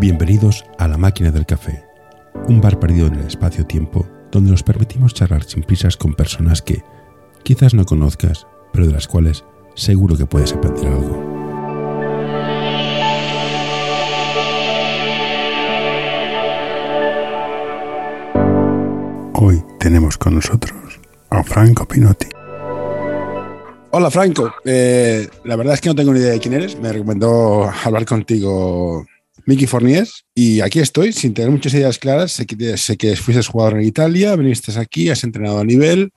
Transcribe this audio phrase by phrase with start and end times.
[0.00, 1.84] Bienvenidos a La Máquina del Café,
[2.46, 6.84] un bar perdido en el espacio-tiempo donde nos permitimos charlar sin prisas con personas que
[7.42, 11.20] quizás no conozcas, pero de las cuales seguro que puedes aprender algo.
[19.34, 22.28] Hoy tenemos con nosotros a Franco Pinotti.
[23.90, 26.78] Hola Franco, eh, la verdad es que no tengo ni idea de quién eres.
[26.78, 29.04] Me recomendó hablar contigo
[29.48, 32.32] Miki Fornies y aquí estoy sin tener muchas ideas claras.
[32.32, 36.12] Sé que, sé que fuiste jugador en Italia, viniste aquí, has entrenado a nivel,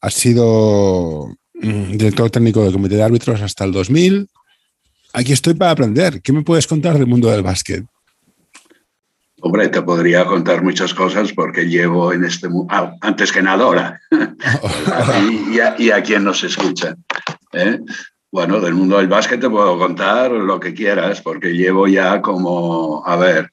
[0.00, 4.28] has sido mm, director técnico del comité de árbitros hasta el 2000.
[5.14, 6.22] Aquí estoy para aprender.
[6.22, 7.84] ¿Qué me puedes contar del mundo del básquet?
[9.40, 13.64] Hombre, te podría contar muchas cosas porque llevo en este mundo, ah, antes que nada
[13.64, 14.00] ahora,
[15.52, 16.94] y, a, y, a, quien nos escucha.
[17.52, 17.80] ¿eh?
[18.32, 23.02] Bueno, del mundo del básquet te puedo contar lo que quieras, porque llevo ya como,
[23.04, 23.50] a ver,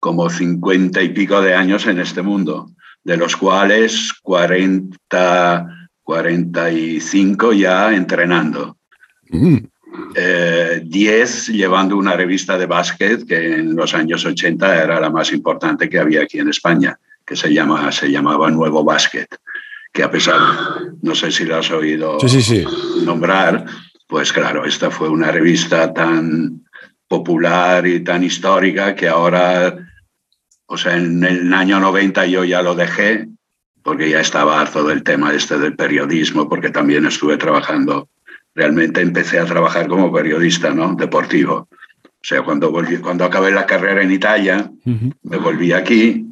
[0.00, 2.70] como cincuenta y pico de años en este mundo,
[3.04, 8.76] de los cuales 40, 45 ya entrenando.
[9.30, 9.58] Mm.
[10.14, 15.32] Eh, 10 llevando una revista de básquet que en los años 80 era la más
[15.32, 19.28] importante que había aquí en España, que se, llama, se llamaba Nuevo Básquet,
[19.92, 20.38] que a pesar,
[21.02, 22.64] no sé si lo has oído sí, sí, sí.
[23.04, 23.64] nombrar,
[24.06, 26.64] pues claro, esta fue una revista tan
[27.08, 29.76] popular y tan histórica que ahora,
[30.66, 33.28] o sea, en el año 90 yo ya lo dejé
[33.82, 38.08] porque ya estaba harto del tema este del periodismo, porque también estuve trabajando,
[38.52, 40.96] realmente empecé a trabajar como periodista, ¿no?
[40.96, 41.68] Deportivo.
[42.02, 45.14] O sea, cuando, volví, cuando acabé la carrera en Italia, uh -huh.
[45.22, 46.26] me volví aquí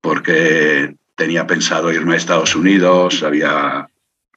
[0.00, 3.88] porque tenía pensado irme a Estados Unidos, había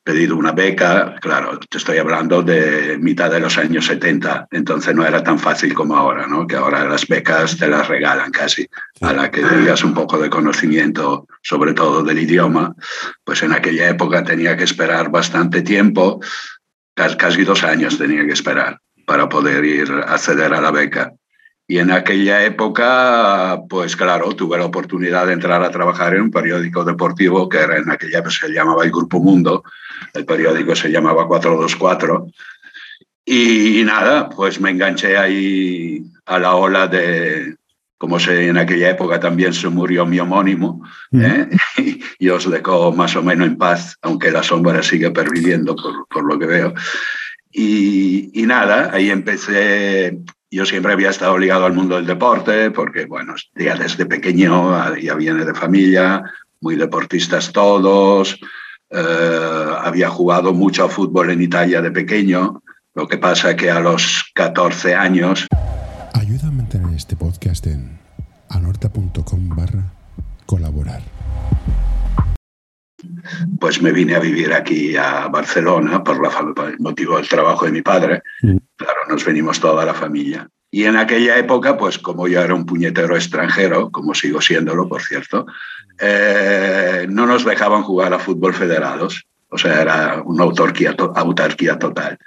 [0.09, 5.05] pedido una beca, claro, te estoy hablando de mitad de los años 70, entonces no
[5.05, 6.47] era tan fácil como ahora, ¿no?
[6.47, 8.67] Que ahora las becas te las regalan casi,
[9.01, 12.73] a la que tengas un poco de conocimiento, sobre todo del idioma,
[13.23, 16.19] pues en aquella época tenía que esperar bastante tiempo,
[16.95, 21.13] casi dos años tenía que esperar para poder ir a acceder a la beca.
[21.69, 26.31] Y en aquella época, pues claro, tuve la oportunidad de entrar a trabajar en un
[26.31, 29.63] periódico deportivo que era en aquella época se llamaba el Grupo Mundo,
[30.15, 32.25] el periódico se llamaba 424.
[33.23, 37.55] Y, y nada, pues me enganché ahí a la ola de,
[37.99, 41.49] como se, en aquella época también se murió mi homónimo, ¿eh?
[41.77, 46.07] y, y os dejó más o menos en paz, aunque la sombra sigue perviviendo por,
[46.07, 46.73] por lo que veo.
[47.51, 50.17] Y, y, nada, ahí empecé
[50.51, 55.15] yo siempre había estado ligado al mundo del deporte, porque, bueno, ya desde pequeño ya
[55.15, 56.23] viene de familia,
[56.61, 58.39] muy deportistas todos.
[58.89, 62.63] Eh, había jugado mucho fútbol en Italia de pequeño.
[62.95, 65.47] Lo que pasa que a los 14 años.
[66.13, 67.99] Ayuda a mantener este podcast en
[68.49, 69.93] anorta.com barra
[70.47, 71.03] colaborar.
[73.59, 77.65] Pues me vine a vivir aquí a Barcelona por, la, por el motivo del trabajo
[77.65, 78.21] de mi padre.
[78.41, 78.57] Mm.
[78.75, 80.49] Claro, nos venimos toda la familia.
[80.71, 85.01] Y en aquella época, pues como yo era un puñetero extranjero, como sigo siéndolo, por
[85.01, 85.45] cierto,
[85.99, 89.25] eh, no nos dejaban jugar a fútbol federados.
[89.49, 92.19] O sea, era una autarquía, autarquía total.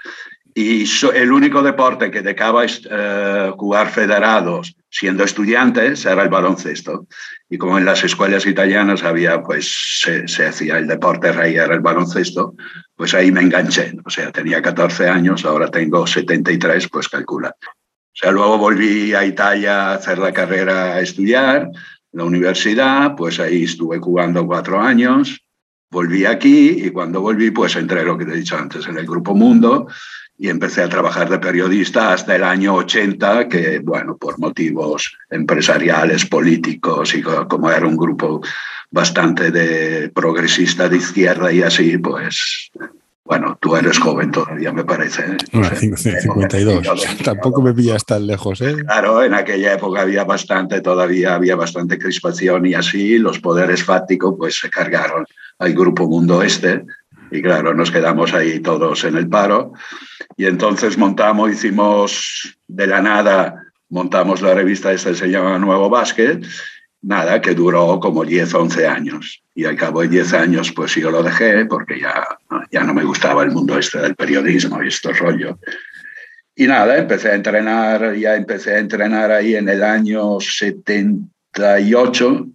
[0.54, 7.06] Y so, el único deporte que dejaba eh, jugar federados siendo estudiantes era el baloncesto.
[7.48, 11.74] Y como en las escuelas italianas había, pues se, se, hacía el deporte rey, era
[11.74, 12.54] el baloncesto,
[12.94, 13.94] pues ahí me enganché.
[14.04, 17.56] O sea, tenía 14 años, ahora tengo 73, pues calcula.
[17.60, 21.70] O sea, luego volví a Italia a hacer la carrera a estudiar,
[22.12, 25.41] la universidad, pues ahí estuve jugando cuatro años,
[25.92, 29.06] volví aquí y cuando volví, pues entré, lo que te he dicho antes, en el
[29.06, 29.86] Grupo Mundo
[30.38, 36.24] y empecé a trabajar de periodista hasta el año 80, que, bueno, por motivos empresariales,
[36.26, 38.40] políticos y como era un grupo
[38.90, 42.70] bastante de progresista de izquierda y así, pues
[43.24, 45.22] bueno, tú eres joven todavía, me parece.
[45.22, 45.36] ¿eh?
[45.52, 46.88] No, sé, 52.
[47.24, 48.76] Tampoco me pillas tan lejos, ¿eh?
[48.84, 54.34] Claro, en aquella época había bastante, todavía había bastante crispación y así, los poderes fácticos
[54.36, 55.24] pues se cargaron
[55.58, 56.84] al Grupo Mundo Este
[57.30, 59.72] y claro, nos quedamos ahí todos en el paro.
[60.36, 63.54] Y entonces montamos, hicimos de la nada,
[63.88, 66.44] montamos la revista esta que se llama Nuevo Básquet,
[67.02, 69.42] nada, que duró como 10, 11 años.
[69.54, 72.26] Y al cabo de 10 años, pues yo lo dejé porque ya,
[72.70, 75.58] ya no me gustaba el mundo este del periodismo y este rollo.
[76.54, 82.46] Y nada, empecé a entrenar, ya empecé a entrenar ahí en el año 78,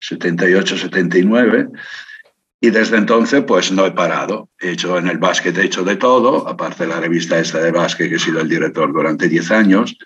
[0.00, 1.68] 78, 79.
[2.60, 4.48] Y desde entonces, pues no he parado.
[4.60, 7.70] He hecho en el básquet, he hecho de todo, aparte de la revista esta de
[7.70, 9.96] básquet, que he sido el director durante 10 años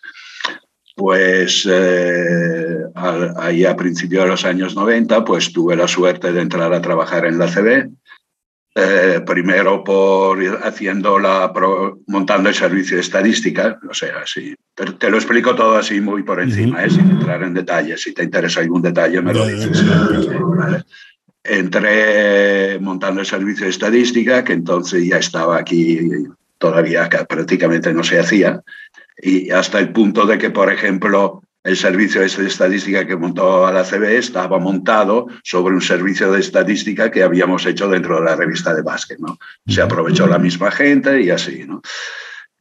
[1.02, 6.72] pues eh, ahí a principios de los años 90, pues tuve la suerte de entrar
[6.72, 7.90] a trabajar en la CB.
[8.76, 11.52] Eh, primero por haciendo la
[12.06, 16.40] montando el servicio de estadística, o sea, sí, te, lo explico todo así muy por
[16.40, 18.00] encima, sin entrar en detalles.
[18.00, 19.84] Si te interesa algún detalle, me lo dices.
[21.42, 25.98] Entré montando el servicio de estadística, que entonces ya estaba aquí,
[26.58, 28.62] todavía prácticamente no se hacía,
[29.16, 33.72] y hasta el punto de que, por ejemplo, el servicio de estadística que montó a
[33.72, 38.36] la CB estaba montado sobre un servicio de estadística que habíamos hecho dentro de la
[38.36, 39.18] revista de básquet.
[39.20, 39.38] ¿no?
[39.66, 41.64] Se aprovechó la misma gente y así.
[41.64, 41.80] ¿no?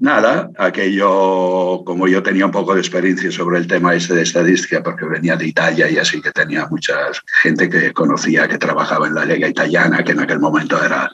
[0.01, 4.81] Nada, aquello, como yo tenía un poco de experiencia sobre el tema este de estadística,
[4.81, 6.95] porque venía de Italia y así que tenía mucha
[7.43, 11.11] gente que conocía, que trabajaba en la Liga Italiana, que en aquel momento era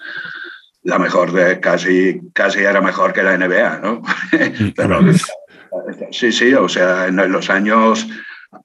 [0.87, 4.01] la mejor de casi, casi era mejor que la NBA, ¿no?
[4.75, 5.01] Pero,
[6.11, 8.07] sí, sí, o sea, en los años,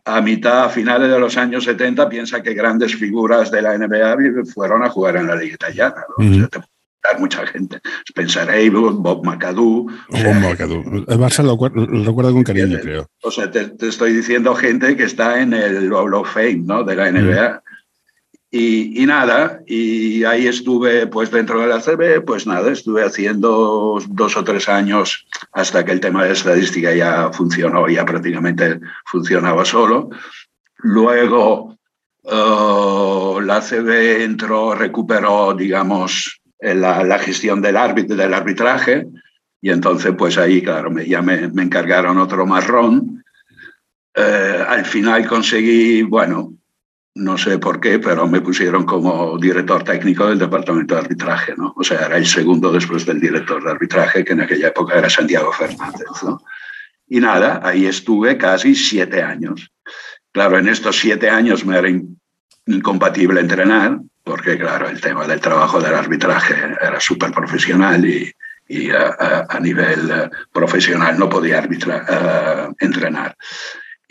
[0.04, 4.16] a mitad, a finales de los años 70, piensa que grandes figuras de la NBA
[4.54, 6.04] fueron a jugar en la Liga Italiana.
[6.16, 6.48] ¿no?
[7.18, 7.80] mucha gente.
[8.08, 9.88] Spencer Abel, Bob McAdoo.
[10.08, 11.04] Bob McAdoo.
[11.08, 11.58] El Barça lo,
[12.04, 13.08] recuerdo con cariño, creo.
[13.22, 16.84] O sea, te, estoy diciendo gente que está en el Hall of Fame ¿no?
[16.84, 17.62] de la NBA.
[18.54, 23.98] Y, y, nada, y ahí estuve pues dentro de la CB, pues nada, estuve haciendo
[24.10, 29.64] dos o tres años hasta que el tema de estadística ya funcionó, ya prácticamente funcionaba
[29.64, 30.10] solo.
[30.76, 31.78] Luego
[32.24, 39.06] uh, la CB entró, recuperó, digamos, la, la gestión del, árbitro, del arbitraje
[39.62, 43.24] y entonces pues ahí, claro, me, ya me, me encargaron otro marrón.
[44.14, 46.52] Eh, al final conseguí, bueno,
[47.14, 51.74] no sé por qué, pero me pusieron como director técnico del departamento de arbitraje, ¿no?
[51.76, 55.10] O sea, era el segundo después del director de arbitraje, que en aquella época era
[55.10, 56.42] Santiago Fernández, ¿no?
[57.08, 59.70] Y nada, ahí estuve casi siete años.
[60.32, 61.90] Claro, en estos siete años me era
[62.66, 68.32] incompatible entrenar, porque claro, el tema del trabajo del arbitraje era súper profesional y,
[68.90, 73.36] a, nivel eh, profesional no podía arbitrar, uh, entrenar.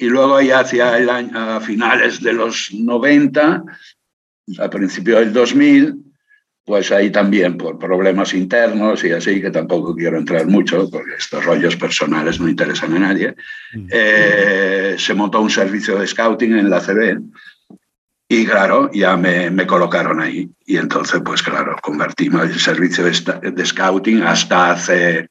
[0.02, 3.64] Y luego ya hacia el año, a finales de los 90,
[4.58, 5.96] a principios del 2000,
[6.66, 11.46] pues ahí también por problemas internos y así, que tampoco quiero entrar mucho, porque estos
[11.46, 13.36] rollos personales no interesan a nadie,
[13.74, 13.88] mm.
[13.92, 17.22] eh, se montó un servicio de scouting en la CB
[18.28, 20.50] y claro, ya me, me, colocaron ahí.
[20.66, 25.28] Y entonces, pues claro, convertimos el servicio de, de, scouting hasta hace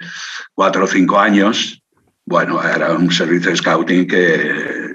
[0.52, 1.79] cuatro o cinco años.
[2.30, 4.94] Bueno, era un servicio de scouting que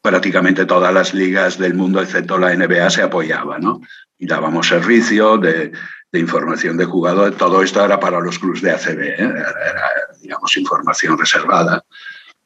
[0.00, 3.80] prácticamente todas las ligas del mundo, excepto la NBA, se apoyaban, ¿no?
[4.16, 5.72] Y dábamos servicio de,
[6.12, 7.36] información de jugadores.
[7.36, 9.14] Todo esto era para los clubes de ACB, ¿eh?
[9.18, 9.90] era,
[10.22, 11.84] digamos, información reservada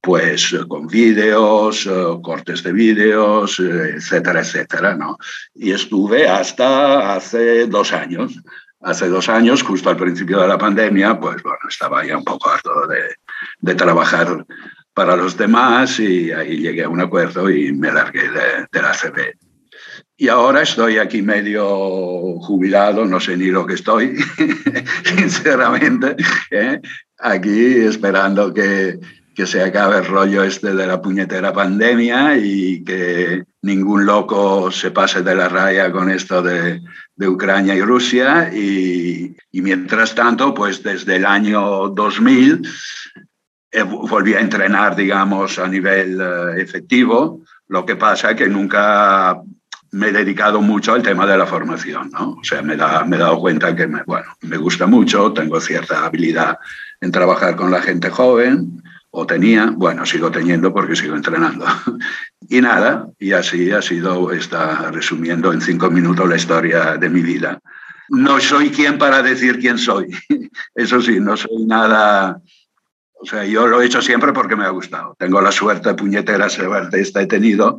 [0.00, 5.18] pues con vídeos, eh, cortes de vídeos, eh, etcétera, etcétera, ¿no?
[5.54, 8.32] Y estuve hasta hace dos años.
[8.80, 12.50] Hace dos años, justo al principio de la pandemia, pues bueno, estaba ya un poco
[12.50, 13.16] harto de,
[13.60, 14.44] de trabajar
[14.94, 19.34] para los demás y ahí llegué a un acuerdo y me largué de, la CB.
[20.16, 21.66] Y ahora estoy aquí medio
[22.38, 24.16] jubilado, no sé ni lo que estoy,
[25.04, 26.16] sinceramente,
[26.52, 26.80] ¿eh?
[27.18, 29.00] aquí esperando que,
[29.34, 34.92] que se acabe el rollo este de la puñetera pandemia y que ningún loco se
[34.92, 36.80] pase de la raya con esto de,
[37.16, 38.52] de Ucrania y Rusia.
[38.54, 42.68] Y, y, mientras tanto, pues desde el año 2000 eh,
[43.82, 47.40] volví a entrenar, digamos, a nivel eh, efectivo.
[47.68, 49.40] Lo que pasa es que nunca
[49.92, 52.32] me he dedicado mucho al tema de la formación, ¿no?
[52.32, 55.60] O sea, me, da, me he dado cuenta que, me, bueno, me gusta mucho, tengo
[55.60, 56.58] cierta habilidad
[57.00, 58.82] en trabajar con la gente joven,
[59.16, 61.64] o tenía, bueno, sigo teniendo porque sigo entrenando.
[62.48, 67.22] y nada, y así ha sido, está resumiendo en cinco minutos la historia de mi
[67.22, 67.60] vida.
[68.08, 70.08] No soy quien para decir quién soy.
[70.74, 72.40] Eso sí, no soy nada...
[73.24, 75.16] O sea, yo lo he hecho siempre porque me ha gustado.
[75.18, 77.78] Tengo la suerte puñetera, suerte esta he tenido,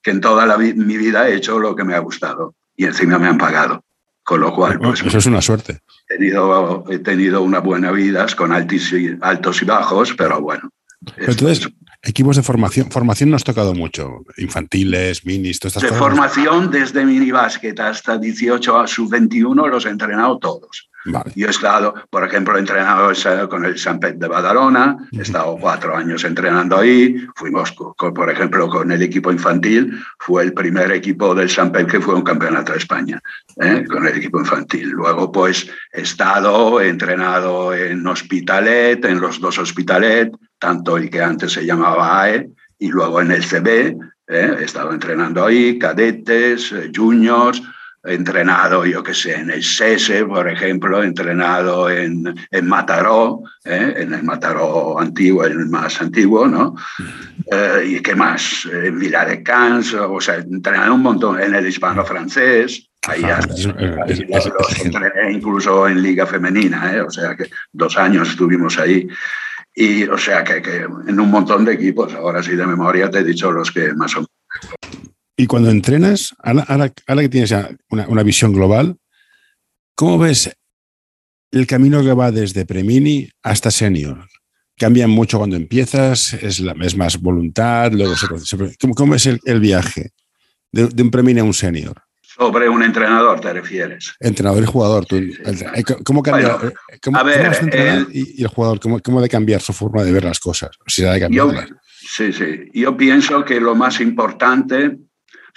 [0.00, 3.18] que en toda la, mi vida he hecho lo que me ha gustado y encima
[3.18, 3.82] me han pagado.
[4.22, 5.80] Con lo cual, pues, eso es una suerte.
[6.08, 10.70] He tenido, he tenido una buena vida con altos y, altos y bajos, pero bueno.
[11.16, 11.68] Entonces,
[12.02, 16.00] equipos de formación, formación nos ha tocado mucho, infantiles, minis, todas estas de cosas.
[16.00, 20.88] formación desde minibásquet hasta 18 a sub-21 los he entrenado todos.
[21.06, 21.32] Vale.
[21.36, 23.12] Yo he estado, por ejemplo, he entrenado
[23.48, 28.68] con el Sampet de Badalona, he estado cuatro años entrenando ahí, fuimos, con, por ejemplo,
[28.68, 32.78] con el equipo infantil, fue el primer equipo del Sampet que fue un campeonato de
[32.78, 33.20] España,
[33.60, 33.84] ¿eh?
[33.88, 34.90] con el equipo infantil.
[34.90, 41.22] Luego, pues, he estado, he entrenado en Hospitalet, en los dos Hospitalet, tanto el que
[41.22, 43.96] antes se llamaba AE y luego en el CB,
[44.28, 44.56] ¿eh?
[44.58, 47.62] he estado entrenando ahí, cadetes, eh, juniors,
[48.06, 53.94] entrenado, yo qué sé, en el SESE, por ejemplo, entrenado en, en Mataró, ¿eh?
[53.96, 56.74] en el Mataró antiguo, el más antiguo, ¿no?
[57.84, 58.68] ¿Y qué más?
[58.72, 62.88] En Villa de Cans, o sea, entrenado un montón en el hispano-francés.
[63.08, 63.38] Ahí ah,
[64.82, 69.06] entrené incluso en liga femenina, o sea que dos años estuvimos ahí.
[69.78, 73.24] Y o sea que, en un montón de equipos, ahora sí de memoria te he
[73.24, 74.30] dicho los que más o menos.
[75.36, 77.54] Y cuando entrenas, ahora, que tienes
[77.90, 78.96] una, una, visión global,
[79.94, 80.50] ¿cómo ves
[81.50, 84.26] el camino que va desde premini hasta senior?
[84.78, 86.32] ¿Cambia mucho cuando empiezas?
[86.34, 87.92] ¿Es, la, es más voluntad?
[87.92, 88.14] Luego
[88.80, 90.12] ¿cómo, ¿Cómo, es el, viaje
[90.72, 92.06] de, de un premini a un senior?
[92.36, 94.14] Sobre un entrenador, ¿te refieres?
[94.20, 95.06] Entrenador y jugador.
[96.04, 96.58] ¿Cómo cambia?
[97.14, 100.70] a ver, y, el jugador, ¿cómo, ¿cómo de cambiar su forma de ver las cosas?
[100.86, 101.50] Si de yo,
[101.86, 102.70] sí, sí.
[102.74, 104.98] Yo pienso que lo más importante,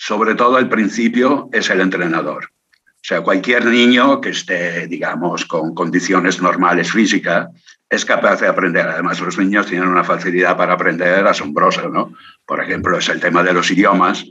[0.02, 2.46] sobre todo al principio, es el entrenador.
[2.46, 7.50] O sea, cualquier niño que esté, digamos, con condiciones normales físicas,
[7.90, 8.88] es capaz de aprender.
[8.88, 12.14] Además, los niños tienen una facilidad para aprender asombrosa, ¿no?
[12.46, 14.26] Por ejemplo, es el tema de los idiomas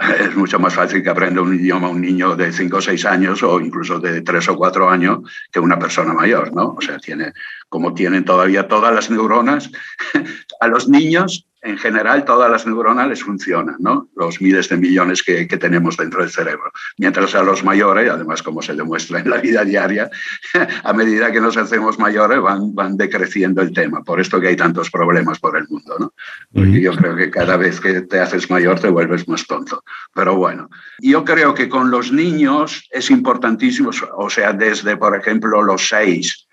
[0.20, 3.42] es mucho más fácil que aprenda un idioma un niño de 5 o 6 años
[3.42, 5.18] o incluso de 3 o 4 años
[5.52, 6.74] que una persona mayor, ¿no?
[6.78, 7.32] O sea, tiene,
[7.70, 9.70] como tienen todavía todas las neuronas,
[10.60, 14.08] a los niños en general todas las neuronas les funcionan, ¿no?
[14.16, 16.72] Los miles de millones que, tenemos dentro del cerebro.
[16.96, 20.10] Mientras a los mayores, además como se demuestra en la vida diaria,
[20.84, 24.02] a medida que nos hacemos mayores van, van decreciendo el tema.
[24.02, 26.14] Por esto que hay tantos problemas por el mundo, ¿no?
[26.52, 29.84] Porque yo creo que cada vez que te haces mayor te vuelves más tonto.
[30.14, 35.62] Pero bueno, yo creo que con los niños es importantísimo, o sea, desde, por ejemplo,
[35.62, 36.48] los seis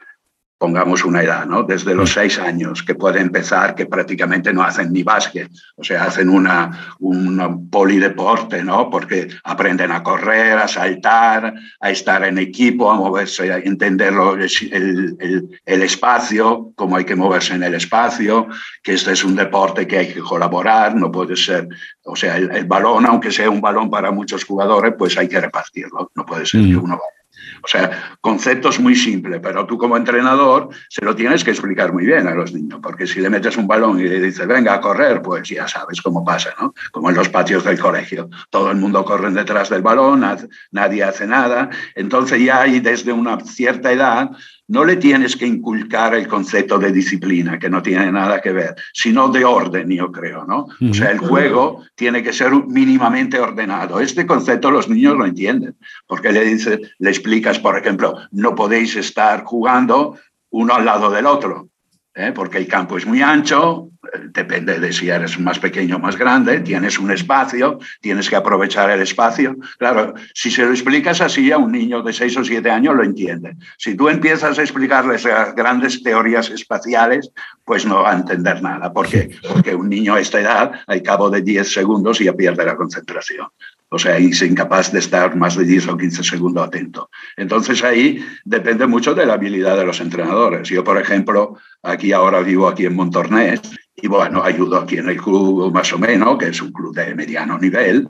[0.58, 1.64] pongamos una edad, ¿no?
[1.64, 2.14] Desde los mm.
[2.14, 6.96] seis años, que puede empezar, que prácticamente no hacen ni básquet, o sea, hacen una,
[7.00, 8.90] un polideporte, ¿no?
[8.90, 15.18] Porque aprenden a correr, a saltar, a estar en equipo, a moverse, a entender el,
[15.20, 18.48] el, el, espacio, cómo hay que moverse en el espacio,
[18.82, 21.68] que este es un deporte que hay que colaborar, no puede ser,
[22.04, 26.12] o sea, el, balón, aunque sea un balón para muchos jugadores, pues hay que repartirlo,
[26.16, 26.84] no puede ser que mm.
[26.84, 27.17] uno vaya
[27.64, 32.06] o sea, conceptos muy simples, pero tú como entrenador se lo tienes que explicar muy
[32.06, 34.82] bien a los niños, porque si le metes un balón y le dices, venga a
[34.82, 36.74] correr, pues ya sabes cómo pasa, ¿no?
[36.92, 38.30] Como en los patios del colegio.
[38.50, 40.26] Todo el mundo corre detrás del balón,
[40.72, 41.70] nadie hace nada.
[41.96, 44.32] Entonces ya hay desde una cierta edad
[44.68, 48.76] no le tienes que inculcar el concepto de disciplina, que no tiene nada que ver,
[48.94, 50.68] sino de orden, yo creo, ¿no?
[50.90, 54.00] O sea, el juego tiene que ser mínimamente ordenado.
[54.00, 58.96] Este concepto los niños lo entienden, porque le, dice, le explicas, por ejemplo, no podéis
[58.96, 60.18] estar jugando
[60.50, 61.70] uno al lado del otro.
[62.18, 62.32] ¿Eh?
[62.34, 63.90] porque el campo es muy ancho,
[64.34, 68.90] depende de si eres más pequeño o más grande, tienes un espacio, tienes que aprovechar
[68.90, 69.56] el espacio.
[69.78, 73.04] Claro, si se lo explicas así a un niño de 6 o 7 años lo
[73.04, 73.56] entiende.
[73.78, 77.32] Si tú empiezas a explicarles las grandes teorías espaciales,
[77.64, 78.92] pues no va a entender nada.
[78.92, 79.30] ¿Por qué?
[79.48, 83.48] Porque un niño a esta edad, al cabo de 10 segundos, ya pierde la concentración.
[83.90, 87.10] O sea, es incapaz de estar más de 10 o 15 segundos atento.
[87.38, 90.68] Entonces ahí depende mucho de la habilidad de los entrenadores.
[90.68, 93.62] Yo, por ejemplo, aquí ahora vivo aquí en Montornés
[93.96, 97.16] y bueno, ayudo aquí en el club más o menos, que es un club de
[97.16, 98.08] mediano nivel,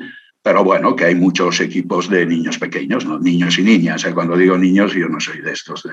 [0.48, 3.20] pero bueno, que hay muchos equipos de niños pequeños, ¿no?
[3.20, 4.06] niños y niñas.
[4.06, 4.14] ¿eh?
[4.14, 5.86] Cuando digo niños, yo no soy de estos,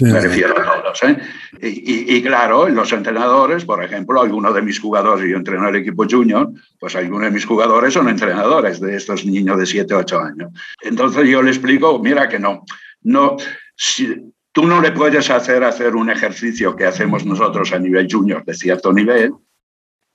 [0.00, 1.00] me refiero a todos.
[1.04, 1.18] ¿eh?
[1.62, 6.04] Y, y, claro, los entrenadores, por ejemplo, algunos de mis jugadores, yo entreno el equipo
[6.10, 10.50] junior, pues algunos de mis jugadores son entrenadores de estos niños de 7, 8 años.
[10.80, 12.64] Entonces yo le explico, mira que no,
[13.02, 13.36] no
[13.76, 18.44] si, tú no le puedes hacer hacer un ejercicio que hacemos nosotros a nivel junior
[18.44, 19.32] de cierto nivel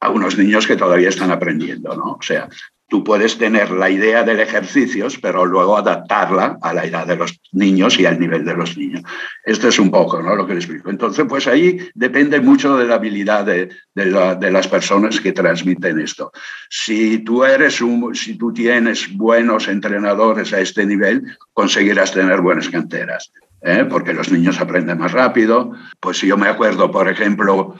[0.01, 2.17] a unos niños que todavía están aprendiendo, ¿no?
[2.19, 2.49] O sea,
[2.89, 7.39] tú puedes tener la idea del ejercicio, pero luego adaptarla a la edad de los
[7.51, 9.01] niños y al nivel de los niños.
[9.43, 10.35] Esto es un poco ¿no?
[10.35, 10.89] lo que les explico.
[10.89, 16.31] Entonces, pues ahí depende mucho de la habilidad de, las personas que transmiten esto.
[16.69, 22.69] Si tú, eres un, si tú tienes buenos entrenadores a este nivel, conseguirás tener buenas
[22.69, 23.31] canteras.
[23.61, 23.85] ¿eh?
[23.89, 25.73] porque los niños aprenden más rápido.
[25.99, 27.75] Pues si yo me acuerdo, por ejemplo,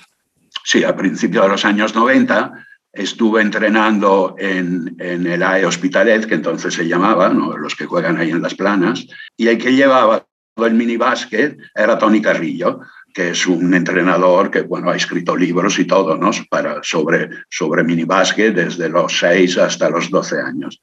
[0.66, 2.67] sí, a principios de los años 90,
[2.98, 8.42] estuve entrenando en, el AE Hospitalet, que entonces se llamaba, los que juegan ahí en
[8.42, 9.06] las planas,
[9.38, 10.26] y el que llevaba
[10.58, 12.80] el minibásquet era Tony Carrillo,
[13.14, 16.32] que es un entrenador que bueno, ha escrito libros y todo ¿no?
[16.50, 20.80] Para, sobre, sobre minibásquet desde los 6 hasta los 12 años.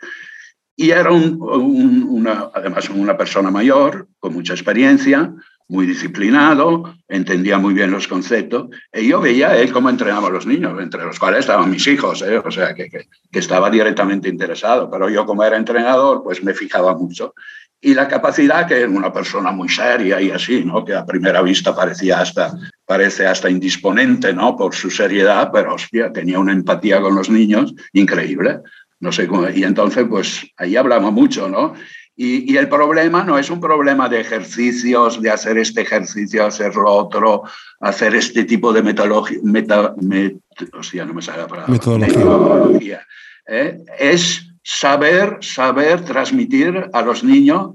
[0.76, 5.33] Y era una, además una persona mayor, con mucha experiencia,
[5.68, 10.47] muy disciplinado, entendía muy bien los conceptos, y yo veía él cómo entrenaba a los
[10.47, 12.38] niños, entre los cuales estaban mis hijos, ¿eh?
[12.38, 16.52] o sea, que, que, que, estaba directamente interesado, pero yo como era entrenador, pues me
[16.52, 17.35] fijaba mucho.
[17.80, 20.85] Y la capacidad, que era una persona muy seria y así, ¿no?
[20.85, 22.56] que a primera vista parecía hasta,
[22.87, 24.56] parece hasta indisponente ¿no?
[24.56, 28.61] por su seriedad, pero hostia, tenía una empatía con los niños increíble.
[29.00, 31.75] No sé cómo, y entonces, pues ahí hablamos mucho, ¿no?
[32.16, 36.75] Y, y, el problema no es un problema de ejercicios, de hacer este ejercicio, hacer
[36.76, 37.42] lo otro,
[37.80, 39.38] hacer este tipo de metodología.
[39.42, 40.37] Meta, met,
[40.73, 41.73] hostia, no me sale la palabra.
[41.73, 42.18] Metodología.
[42.18, 43.06] metodología
[43.49, 43.80] ¿eh?
[43.99, 47.73] Es saber, saber transmitir a los niños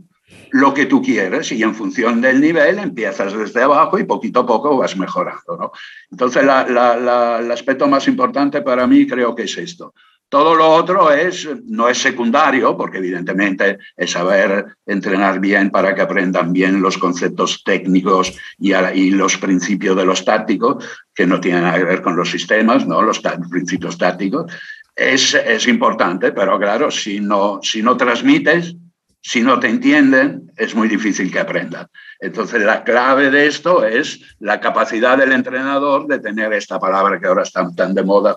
[0.52, 4.46] lo que tú quieres y en función del nivel empiezas desde abajo y poquito a
[4.46, 5.58] poco vas mejorando.
[5.58, 5.72] ¿no?
[6.12, 9.94] Entonces, la, la, la, el aspecto más importante para mí creo que es esto.
[10.30, 16.02] Todo lo otro es, no es secundario, porque evidentemente es saber entrenar bien para que
[16.02, 21.80] aprendan bien los conceptos técnicos y, los principios de los tácticos, que no tienen nada
[21.80, 23.02] que ver con los sistemas, ¿no?
[23.02, 24.52] los principios tácticos.
[24.96, 28.76] Es, es importante, pero claro, si no, si no transmites,
[29.22, 31.88] si no te entienden, es muy difícil que aprendan.
[32.20, 37.28] Entonces, la clave de esto es la capacidad del entrenador de tener esta palabra que
[37.28, 38.36] ahora está tan de moda,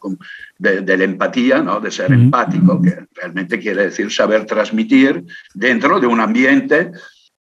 [0.59, 1.81] de, de la empatía, ¿no?
[1.81, 5.25] de ser empático, que realmente quiere decir saber transmitir
[5.55, 6.91] dentro de un ambiente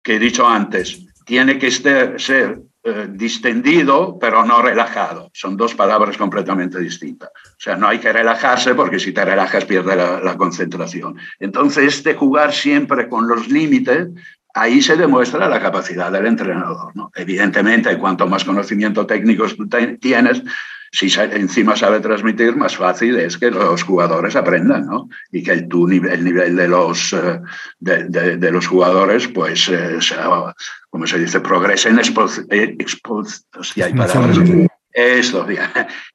[0.02, 5.30] que he dicho antes, tiene que ser, ser eh, distendido, pero no relajado.
[5.34, 7.30] Son dos palabras completamente distintas.
[7.30, 11.18] O sea, no hay que relajarse porque si te relajas pierdes la, concentración.
[11.42, 14.08] Entonces, este jugar siempre con los límites,
[14.54, 16.96] ahí se demuestra la capacidad del entrenador.
[16.96, 17.12] ¿no?
[17.16, 19.46] Evidentemente, cuanto más conocimiento técnico
[20.00, 20.42] tienes,
[20.92, 25.10] si encima sabe transmitir, más fácil es que los jugadores aprendan, ¿no?
[25.32, 27.16] Y que el, tu, el nivel de los,
[27.80, 30.54] de, de, de los jugadores, pues, eh, sea,
[30.90, 34.38] como se dice, progresen expo, si hay palabras.
[34.92, 35.46] Esto,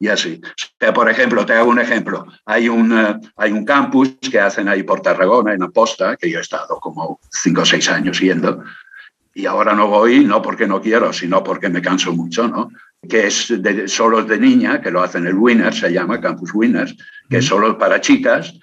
[0.00, 0.40] y así.
[0.44, 0.48] O
[0.80, 2.26] sea, por ejemplo, te hago un ejemplo.
[2.44, 2.92] Hay un,
[3.36, 7.20] hay un campus que hacen ahí por Tarragona, en Aposta, que yo he estado como
[7.30, 8.64] cinco o seis años yendo,
[9.32, 12.68] y ahora no voy, no porque no quiero, sino porque me canso mucho, ¿no?
[13.08, 16.96] Que es de, solo de niña, que lo hacen el Winners, se llama Campus Winners,
[17.28, 18.54] que es solo para chicas,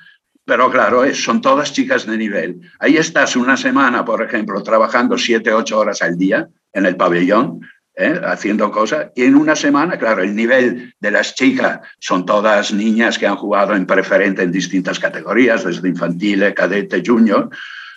[0.45, 2.61] pero claro, son todas chicas de nivel.
[2.79, 7.61] Ahí estás una semana, por ejemplo, trabajando siete, ocho horas al día en el pabellón,
[7.95, 8.19] ¿eh?
[8.23, 9.11] haciendo cosas.
[9.15, 13.35] Y en una semana, claro, el nivel de las chicas son todas niñas que han
[13.35, 17.49] jugado en preferente en distintas categorías, desde infantil, cadete, junior.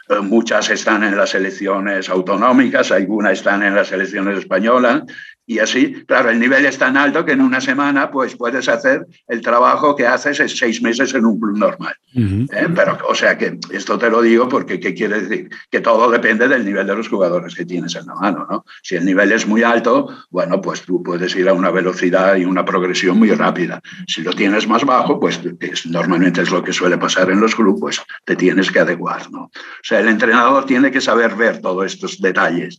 [0.09, 5.03] Eh, muchas están en las selecciones autonómicas, algunas están en las selecciones españolas.
[5.47, 9.07] Y así, claro, el nivel es tan alto que en una semana pues puedes hacer
[9.29, 11.95] el trabajo que haces en seis meses en un club normal.
[12.15, 12.49] Uh -huh.
[12.51, 12.69] ¿Eh?
[12.75, 15.51] Pero, o sea que esto te lo digo porque ¿qué quiere decir?
[15.71, 18.65] Que todo depende del nivel de los jugadores que tienes en la mano, ¿no?
[18.83, 22.47] Si el nivel es muy alto, bueno, pues tú puedes ir a una velocidad y
[22.47, 23.83] una progresión muy rápida.
[24.07, 27.41] Si lo tienes más bajo, pues que es, normalmente es lo que suele pasar en
[27.41, 29.43] los clubes, pues te tienes que adecuar, ¿no?
[29.43, 29.51] O
[29.83, 32.79] sea, el entrenador tiene que saber ver todos estos detalles.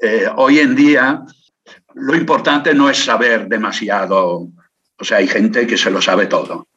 [0.00, 1.24] Eh, hoy en día
[1.94, 4.48] lo importante no es saber demasiado,
[4.98, 6.68] o sea, hay gente que se lo sabe todo,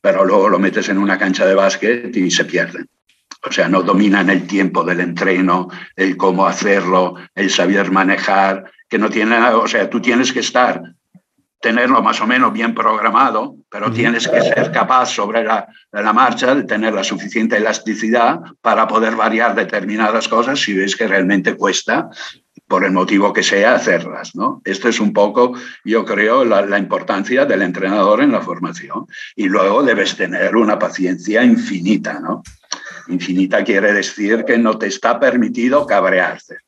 [0.00, 2.88] pero luego lo metes en una cancha de básquet y se pierden.
[3.42, 8.98] O sea, no dominan el tiempo del entreno, el cómo hacerlo, el saber manejar, que
[8.98, 10.82] no tiene nada, o sea, tú tienes que estar,
[11.60, 16.54] tenerlo más o menos bien programado, pero tienes que ser capaz sobre la, la, marcha
[16.54, 22.10] de tener la suficiente elasticidad para poder variar determinadas cosas si ves que realmente cuesta
[22.70, 24.36] por el motivo que sea, hacerlas.
[24.36, 24.62] ¿no?
[24.64, 25.54] Esto es un poco,
[25.84, 29.06] yo creo, la, importancia del entrenador en la formación.
[29.34, 32.20] Y luego debes tener una paciencia infinita.
[32.20, 32.44] ¿no?
[33.08, 36.58] Infinita quiere decir que no te está permitido cabrearte.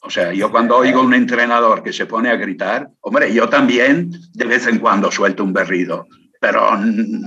[0.00, 4.10] O sea, yo cuando oigo un entrenador que se pone a gritar, hombre, yo también
[4.32, 6.08] de vez en cuando suelto un berrido,
[6.40, 6.72] pero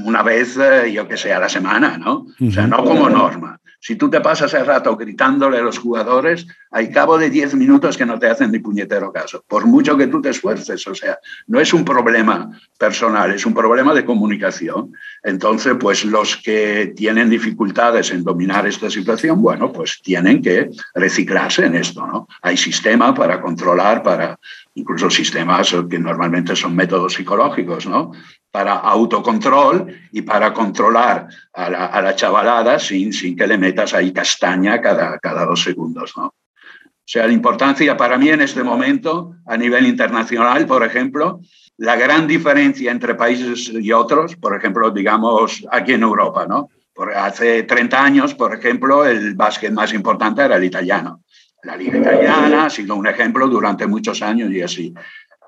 [0.04, 2.26] una vez, eh, yo que sé, a la semana, ¿no?
[2.46, 3.62] O sea, no como norma.
[3.86, 7.98] Si tú te pasas el rato gritándole a los jugadores, al cabo de 10 minutos
[7.98, 10.88] que no te hacen ni puñetero caso, por mucho que tú te esfuerces.
[10.88, 14.94] O sea, no es un problema personal, es un problema de comunicación.
[15.22, 21.66] Entonces, pues los que tienen dificultades en dominar esta situación, bueno, pues tienen que reciclarse
[21.66, 22.30] en esto, ¿no?
[22.42, 24.40] Hay sistemas para controlar, para
[24.76, 28.14] incluso sistemas que normalmente son métodos psicológicos, ¿no?
[28.54, 33.94] Para autocontrol y para controlar a la, a la chavalada sin, sin que le metas
[33.96, 36.26] ahí castaña cada, cada dos segundos, ¿no?
[36.26, 41.42] O sea, la importancia para mí en este momento, a nivel internacional, por ejemplo,
[41.78, 46.70] la gran diferencia entre países y otros, por ejemplo, digamos aquí en Europa, ¿no?
[46.94, 51.24] Por hace 30 años, por ejemplo, el básquet más importante era el italiano.
[51.64, 54.94] La liga italiana ha sido un ejemplo durante muchos años y así.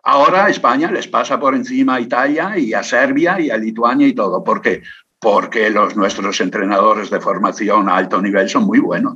[0.07, 4.13] Ahora España les pasa por encima a Italia y a Serbia y a Lituania y
[4.13, 4.43] todo.
[4.43, 4.83] ¿Por qué?
[5.19, 9.15] Porque los, nuestros entrenadores de formación a alto nivel son muy buenos.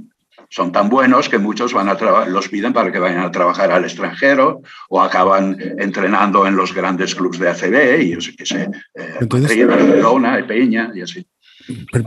[0.50, 3.84] Son tan buenos que muchos van a los piden para que vayan a trabajar al
[3.84, 8.64] extranjero o acaban entrenando en los grandes clubes de ACB y yo sé qué sé,
[8.96, 11.24] eh, Entonces, Barcelona, Peña y así.
[11.68, 12.00] Que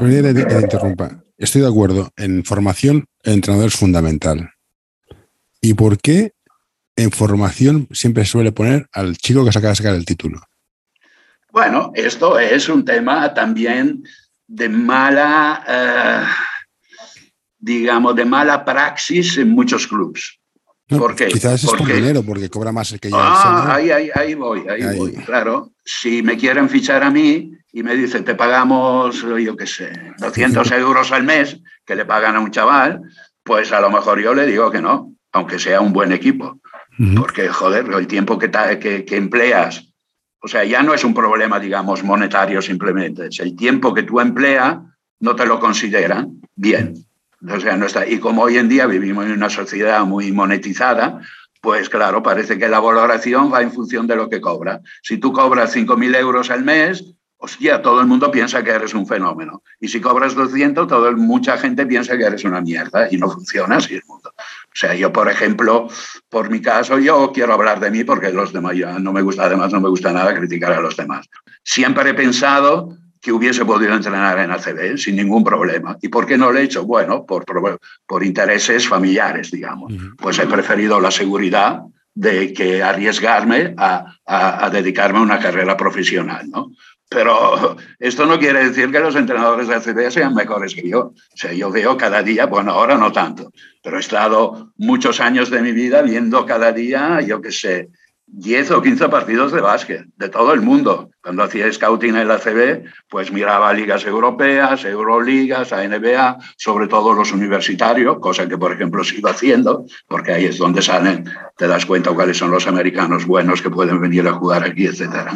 [0.60, 1.22] interrumpa.
[1.38, 2.10] Estoy de acuerdo.
[2.16, 4.50] En formación, el entrenador es fundamental.
[5.60, 6.32] ¿Y por qué
[7.02, 10.40] en formación siempre suele poner al chico que se acaba de sacar el título.
[11.50, 14.02] Bueno, esto es un tema también
[14.46, 16.24] de mala, eh,
[17.58, 20.38] digamos, de mala praxis en muchos clubes.
[21.28, 24.66] Quizás es por dinero, porque cobra más el que ya Ah, ahí, ahí, ahí, voy,
[24.68, 25.72] ahí, voy, claro.
[25.84, 30.70] Si me quieren fichar a mí y me dicen, te pagamos, yo qué sé, 200
[30.72, 33.02] euros al mes, que le pagan a un chaval,
[33.42, 36.60] pues a lo mejor yo le digo que no, aunque sea un buen equipo.
[37.16, 39.88] Porque, joder, el tiempo que, que, empleas,
[40.40, 44.20] o sea, ya no es un problema, digamos, monetario simplemente, es el tiempo que tú
[44.20, 44.78] empleas,
[45.20, 46.94] no te lo consideran bien.
[47.48, 48.06] O sea, no está.
[48.06, 51.20] Y como hoy en día vivimos en una sociedad muy monetizada,
[51.60, 54.80] pues claro, parece que la valoración va en función de lo que cobra.
[55.02, 59.04] Si tú cobras 5.000 euros al mes, hostia, todo el mundo piensa que eres un
[59.04, 59.64] fenómeno.
[59.80, 63.76] Y si cobras 200, todo, mucha gente piensa que eres una mierda y no funciona
[63.76, 64.32] así el mundo.
[64.38, 65.88] O sea, yo, por ejemplo,
[66.28, 69.44] por mi caso, yo quiero hablar de mí porque los demás ya no me gusta,
[69.44, 71.28] además no me gusta nada criticar a los demás.
[71.64, 75.96] Siempre he pensado que hubiese podido entrenar en ACB sin ningún problema.
[76.00, 76.84] ¿Y por qué no lo he hecho?
[76.84, 77.44] Bueno, por,
[78.06, 79.92] por, intereses familiares, digamos.
[80.16, 81.82] Pues he preferido la seguridad
[82.14, 86.70] de que arriesgarme a, a, a dedicarme a una carrera profesional, ¿no?
[87.12, 91.00] Pero esto no quiere decir que los entrenadores de ACB sean mejores que yo.
[91.00, 95.50] O sea, yo veo cada día, bueno, ahora no tanto, pero he estado muchos años
[95.50, 97.88] de mi vida viendo cada día, yo qué sé,
[98.34, 101.10] 10 o 15 partidos de básquet de todo el mundo.
[101.22, 107.30] Cuando hacía scouting en la ACB, pues miraba ligas europeas, Euroligas, NBA, sobre todo los
[107.30, 111.24] universitarios, cosa que, por ejemplo, sigo haciendo, porque ahí es donde salen,
[111.58, 115.28] te das cuenta cuáles son los americanos buenos que pueden venir a jugar aquí, etc.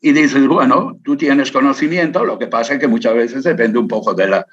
[0.00, 3.86] Y dices, bueno, tú tienes conocimiento, lo que pasa es que muchas veces depende un
[3.86, 4.46] poco de la,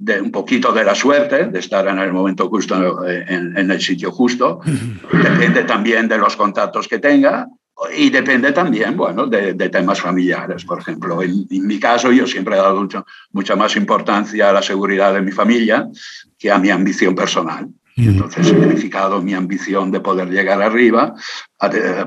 [0.00, 3.80] de un poquito de la suerte, de estar en el momento justo, en, en, el
[3.82, 4.60] sitio justo.
[5.12, 7.46] Depende también de los contactos que tenga
[7.94, 10.64] y depende también, bueno, de, de temas familiares.
[10.64, 14.52] Por ejemplo, en, en, mi caso yo siempre he dado mucho, mucha más importancia a
[14.54, 15.86] la seguridad de mi familia
[16.38, 17.68] que a mi ambición personal.
[18.00, 21.14] Y entonces he sacrificado mi ambición de poder llegar arriba,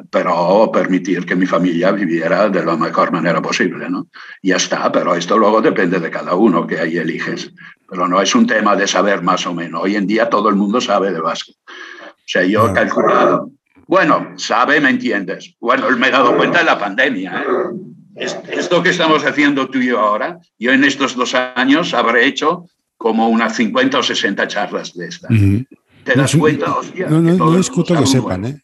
[0.10, 3.90] pero permitir que mi familia viviera de la mejor manera posible.
[3.90, 4.08] ¿no?
[4.42, 7.54] Ya está, pero esto luego depende de cada uno que ahí eliges.
[7.94, 9.84] Pero no es un tema de saber más o menos.
[9.84, 11.56] Hoy en día todo el mundo sabe de básquet.
[11.68, 13.52] O sea, yo he calculado.
[13.86, 15.56] Bueno, sabe, ¿me entiendes?
[15.60, 17.46] Bueno, me he dado cuenta de la pandemia.
[18.18, 18.26] ¿eh?
[18.50, 22.66] Esto que estamos haciendo tú y yo ahora, yo en estos dos años habré hecho
[22.98, 25.30] como unas 50 o 60 charlas de estas.
[26.04, 26.74] ¿Te das cuenta?
[26.74, 28.60] Hostia, no, no, no discuto que sepan, ¿eh?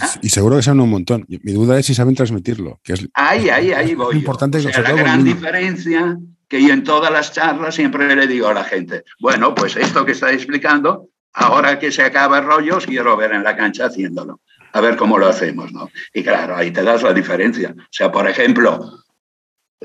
[0.00, 0.14] ¿Ah?
[0.22, 1.26] Y seguro que saben un montón.
[1.28, 2.80] Mi duda es si saben transmitirlo.
[2.82, 4.16] Que es ahí, ahí, ahí voy.
[4.16, 6.18] Importante o sea, la gran diferencia
[6.52, 10.04] que yo en todas las charlas siempre le digo a la gente, bueno, pues esto
[10.04, 13.86] que está explicando, ahora que se acaba el rollo, os quiero ver en la cancha
[13.86, 14.42] haciéndolo.
[14.74, 15.88] A ver cómo lo hacemos, ¿no?
[16.12, 17.74] Y claro, ahí te das la diferencia.
[17.74, 19.02] O sea, por ejemplo,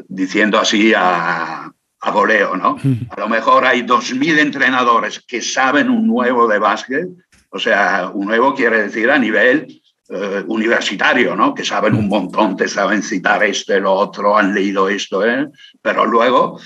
[0.09, 2.77] diciendo así a, a voleo, ¿no?
[3.15, 7.07] A lo mejor hay 2.000 entrenadores que saben un nuevo de básquet,
[7.49, 11.53] o sea, un nuevo quiere decir a nivel eh, universitario, ¿no?
[11.53, 15.47] Que saben un montón, te saben citar este, lo otro, han leído esto, ¿eh?
[15.81, 16.59] Pero luego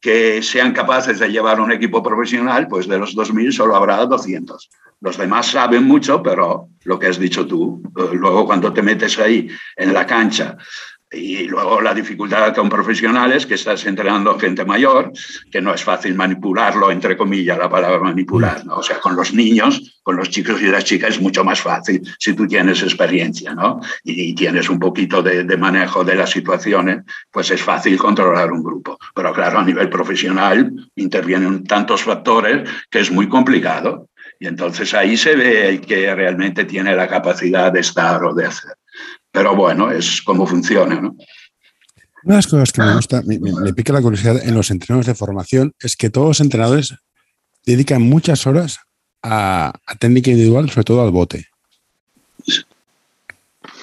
[0.00, 4.70] que sean capaces de llevar un equipo profesional, pues de los 2.000 solo habrá 200.
[5.00, 9.18] Los demás saben mucho, pero lo que has dicho tú, eh, luego cuando te metes
[9.18, 10.56] ahí en la cancha
[11.10, 15.12] y luego la dificultad con profesionales, que estás entrenando gente mayor,
[15.50, 18.76] que no es fácil manipularlo, entre comillas, la palabra manipular, ¿no?
[18.76, 22.02] O sea, con los niños, con los chicos y las chicas es mucho más fácil
[22.18, 23.80] si tú tienes experiencia, ¿no?
[24.02, 28.62] Y, tienes un poquito de, de, manejo de las situaciones, pues es fácil controlar un
[28.62, 28.98] grupo.
[29.14, 34.08] Pero claro, a nivel profesional intervienen tantos factores que es muy complicado.
[34.38, 38.46] Y entonces ahí se ve el que realmente tiene la capacidad de estar o de
[38.46, 38.74] hacer.
[39.36, 41.14] Pero bueno, es como funciona, ¿no?
[42.24, 45.14] Una de las cosas que me gusta, me, pica la curiosidad en los entrenadores de
[45.14, 46.94] formación es que todos los entrenadores
[47.66, 48.78] dedican muchas horas
[49.22, 51.48] a, técnica individual, sobre todo al bote.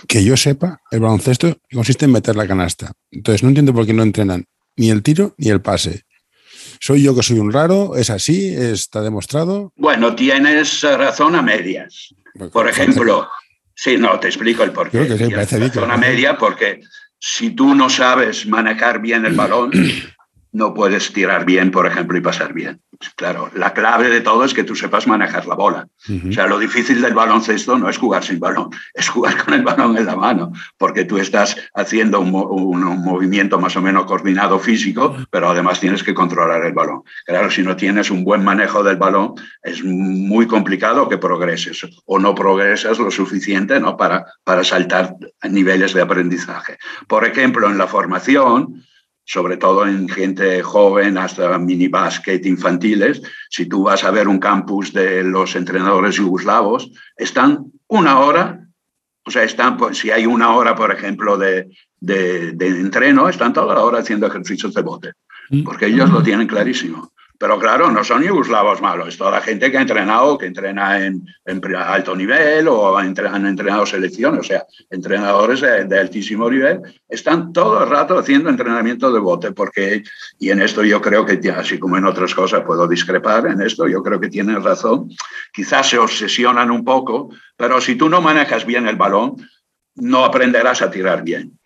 [0.08, 2.92] Que yo sepa, el baloncesto consiste en meter la canasta.
[3.12, 6.02] Entonces no entiendo por qué no entrenan ni el tiro ni el pase.
[6.80, 7.96] ¿Soy yo que soy un raro?
[7.96, 8.48] ¿Es así?
[8.48, 9.72] ¿Está demostrado?
[9.76, 12.16] Bueno, tienes razón a medias.
[12.52, 13.30] Por ejemplo,
[13.84, 15.06] sí, no, te explico el porqué.
[15.06, 16.80] Creo que sí, parece razón a media porque
[17.19, 19.72] si tú no sabes manejar bien el balón,
[20.54, 22.82] no puedes tirar bien, por ejemplo, y pasar bien.
[23.16, 25.88] Claro, la clave de todo es que tú sepas manejar la bola.
[26.30, 29.63] O sea, lo difícil del baloncesto no es jugar sin balón, es jugar con el
[29.63, 32.32] balón en la mano, porque tú estás haciendo un,
[33.04, 37.02] movimiento más o menos coordinado físico, pero además tienes que controlar el balón.
[37.26, 42.20] Claro, si no tienes un buen manejo del balón, es muy complicado que progreses o
[42.20, 43.98] no progresas lo suficiente ¿no?
[43.98, 45.16] Para, para saltar
[45.50, 46.78] niveles de aprendizaje.
[47.08, 48.84] Por ejemplo, en la formación,
[49.26, 54.40] sobre todo en gente joven hasta mini básquet infantiles, si tú vas a ver un
[54.40, 58.68] campus de los entrenadores yugoslavos, están una hora,
[59.26, 63.54] o sea, están, pues, si hay una hora, por ejemplo, de, de, de entreno, están
[63.54, 65.14] toda la hora haciendo ejercicios de bote,
[65.50, 65.64] mm.
[65.64, 67.12] porque ellos lo tienen clarísimo.
[67.43, 71.27] Pero claro, no son yugoslavos malos, es toda gente que ha entrenado, que entrena en,
[71.75, 73.08] alto nivel o han
[73.45, 76.79] entrenado selección, o sea, entrenadores de, altísimo nivel,
[77.10, 80.03] están todo el rato haciendo entrenamiento de bote, porque,
[80.39, 83.89] y en esto yo creo que, así como en otras cosas puedo discrepar, en esto
[83.89, 85.10] yo creo que tienen razón,
[85.51, 89.36] quizás se obsesionan un poco, pero si tú no manejas bien el balón,
[89.95, 91.60] no aprenderás a tirar bien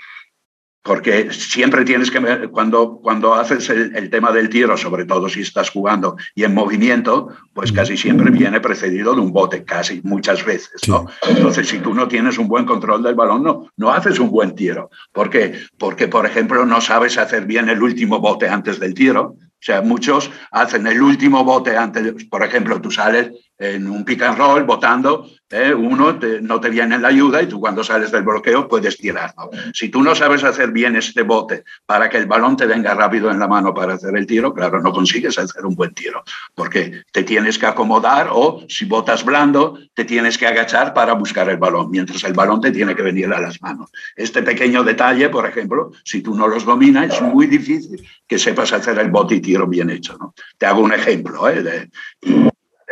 [0.88, 5.69] porque siempre tienes que cuando, cuando haces el, tema del tiro, sobre todo si estás
[5.69, 10.88] jugando y en movimiento, pues casi siempre viene precedido de un bote, casi muchas veces.
[10.88, 11.06] ¿no?
[11.28, 14.56] Entonces, si tú no tienes un buen control del balón, no, no haces un buen
[14.56, 14.89] tiro.
[15.12, 15.60] ¿Por qué?
[15.78, 19.36] Porque, por ejemplo, no sabes hacer bien el último bote antes del tiro.
[19.39, 24.22] O sea, muchos hacen el último bote antes, por ejemplo, tú sales en un pick
[24.22, 25.74] and roll votando, ¿eh?
[25.74, 29.34] uno no te viene en la ayuda y tú cuando sales del bloqueo puedes tirar.
[29.74, 33.32] Si tú no sabes hacer bien este bote para que el balón te venga rápido
[33.32, 37.04] en la mano para hacer el tiro, claro, no consigues hacer un buen tiro, porque
[37.12, 41.58] te tienes que acomodar o si botas blando, te tienes que agachar para buscar el
[41.58, 43.89] balón, mientras el balón te tiene que venir a las manos.
[44.15, 48.74] Este pequeño detalle, por ejemplo, si tú no los dominas, es muy difícil que sepas
[48.74, 50.17] hacer el bote y tiro bien hecho.
[50.20, 50.34] ¿no?
[50.58, 51.48] Te hago un ejemplo.
[51.48, 51.63] ¿eh?
[51.63, 51.89] De,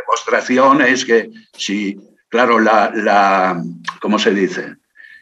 [0.05, 1.97] demostración es que si,
[2.29, 3.61] claro, la, la,
[3.99, 4.75] ¿cómo se dice?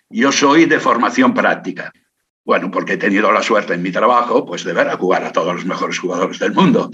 [0.09, 1.91] Yo soy de formación práctica.
[2.45, 5.31] Bueno, porque he tenido la suerte en mi trabajo, pues de ver a jugar a
[5.31, 6.91] todos los mejores jugadores del mundo.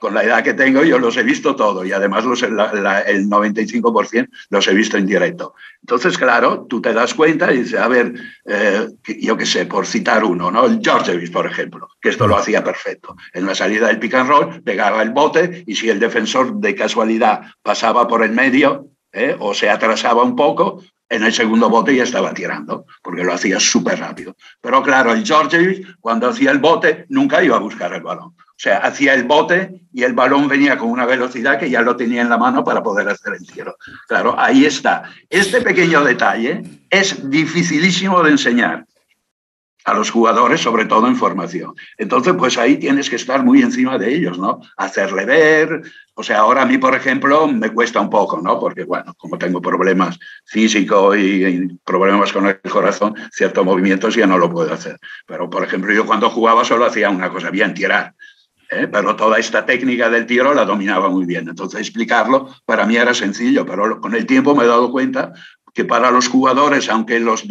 [0.00, 4.28] con la edad que tengo, yo los he visto todo y además los, el 95%
[4.48, 5.54] los he visto en directo.
[5.82, 8.14] Entonces, claro, tú te das cuenta y dices, a ver,
[8.46, 8.88] eh,
[9.20, 10.64] yo qué sé, por citar uno, ¿no?
[10.64, 13.16] El Georgievich, por ejemplo, que esto lo hacía perfecto.
[13.34, 16.74] En la salida del pick and roll, pegaba el bote y si el defensor de
[16.74, 19.36] casualidad pasaba por el medio, ¿eh?
[19.38, 23.58] o se atrasaba un poco, en el segundo bote ya estaba tirando, porque lo hacía
[23.58, 24.36] súper rápido.
[24.60, 28.34] Pero claro, el George cuando hacía el bote, nunca iba a buscar el balón.
[28.58, 31.96] O sea, hacía el bote y el balón venía con una velocidad que ya lo
[31.96, 33.76] tenía en la mano para poder hacer el tiro.
[34.08, 35.04] Claro, ahí está.
[35.30, 38.84] Este pequeño detalle es dificilísimo de enseñar
[39.90, 41.74] a los jugadores, sobre todo en formación.
[41.96, 44.60] Entonces, pues ahí tienes que estar muy encima de ellos, ¿no?
[44.76, 45.82] Hacerle ver.
[46.14, 48.58] O sea, ahora a mí, por ejemplo, me cuesta un poco, ¿no?
[48.58, 54.36] Porque, bueno, como tengo problemas físicos y, problemas con el corazón, ciertos movimientos ya no
[54.36, 54.98] lo puedo hacer.
[55.26, 58.14] Pero, por ejemplo, yo cuando jugaba solo hacía una cosa, bien, tirar.
[58.70, 58.88] ¿eh?
[58.90, 61.48] Pero toda esta técnica del tiro la dominaba muy bien.
[61.48, 65.32] Entonces, explicarlo para mí era sencillo, pero con el tiempo me he dado cuenta
[65.78, 67.44] que para los jugadores, aunque los,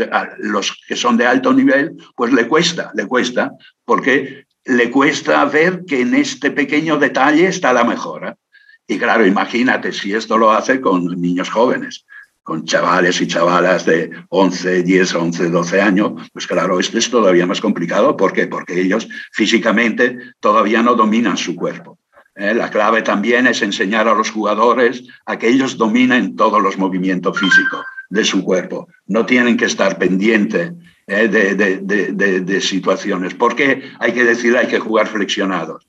[0.85, 3.53] que son de alto nivel, pues le cuesta, le cuesta,
[3.85, 8.35] porque le cuesta ver que en este pequeño detalle está la mejora.
[8.85, 12.05] Y claro, imagínate si esto lo hace con niños jóvenes,
[12.43, 17.45] con chavales y chavalas de 11, 10, 11, 12 años, pues claro, esto es todavía
[17.45, 18.17] más complicado.
[18.17, 18.47] ¿Por qué?
[18.47, 21.97] Porque ellos físicamente todavía no dominan su cuerpo.
[22.35, 22.53] ¿eh?
[22.53, 27.39] La clave también es enseñar a los jugadores a que ellos dominen todos los movimientos
[27.39, 28.87] físicos de su cuerpo.
[29.07, 30.73] No tienen que estar pendientes
[31.07, 33.33] eh, de, de, situaciones.
[33.33, 35.87] porque hay que decir hay que jugar flexionados?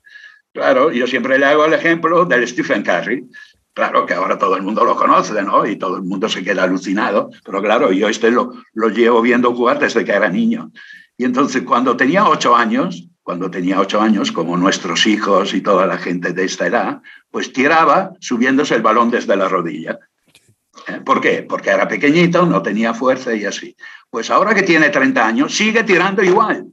[0.53, 3.29] Claro, yo siempre le hago el ejemplo del Stephen Curry.
[3.73, 5.65] Claro que ahora todo el mundo lo conoce, ¿no?
[5.65, 7.29] Y todo el mundo se queda alucinado.
[7.45, 10.71] Pero claro, yo este lo, lo llevo viendo jugar desde que era niño.
[11.17, 15.85] Y entonces, cuando tenía ocho años, cuando tenía ocho años, como nuestros hijos y toda
[15.85, 19.99] la gente de esta edad, pues tiraba subiéndose el balón desde la rodilla.
[21.05, 21.43] ¿Por qué?
[21.43, 23.75] Porque era pequeñito, no tenía fuerza y así.
[24.09, 26.67] Pues ahora que tiene 30 años, sigue tirando igual.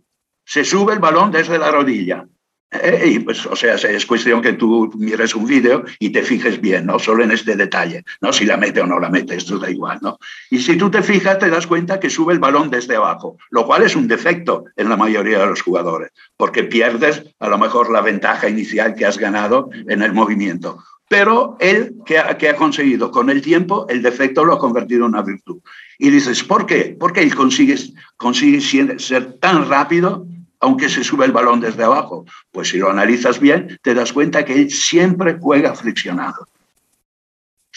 [0.44, 2.26] Se sube el balón desde la rodilla.
[2.70, 6.60] Eh, y pues, o sea, es cuestión que tú mires un vídeo y te fijes
[6.60, 9.58] bien, no solo en este detalle, no si la mete o no la mete, esto
[9.58, 10.18] da igual, ¿no?
[10.50, 13.66] Y si tú te fijas, te das cuenta que sube el balón desde abajo, lo
[13.66, 17.90] cual es un defecto en la mayoría de los jugadores, porque pierdes a lo mejor
[17.90, 20.82] la ventaja inicial que has ganado en el movimiento.
[21.08, 25.22] Pero él, que ha, conseguido con el tiempo, el defecto lo ha convertido en una
[25.22, 25.60] virtud.
[25.98, 26.96] Y dices, ¿por qué?
[26.98, 27.76] Porque él consigue,
[28.16, 28.60] consigue
[28.98, 30.26] ser tan rápido
[30.60, 32.24] aunque se sube el balón desde abajo.
[32.50, 36.48] Pues si lo analizas bien, te das cuenta que él siempre juega flexionado.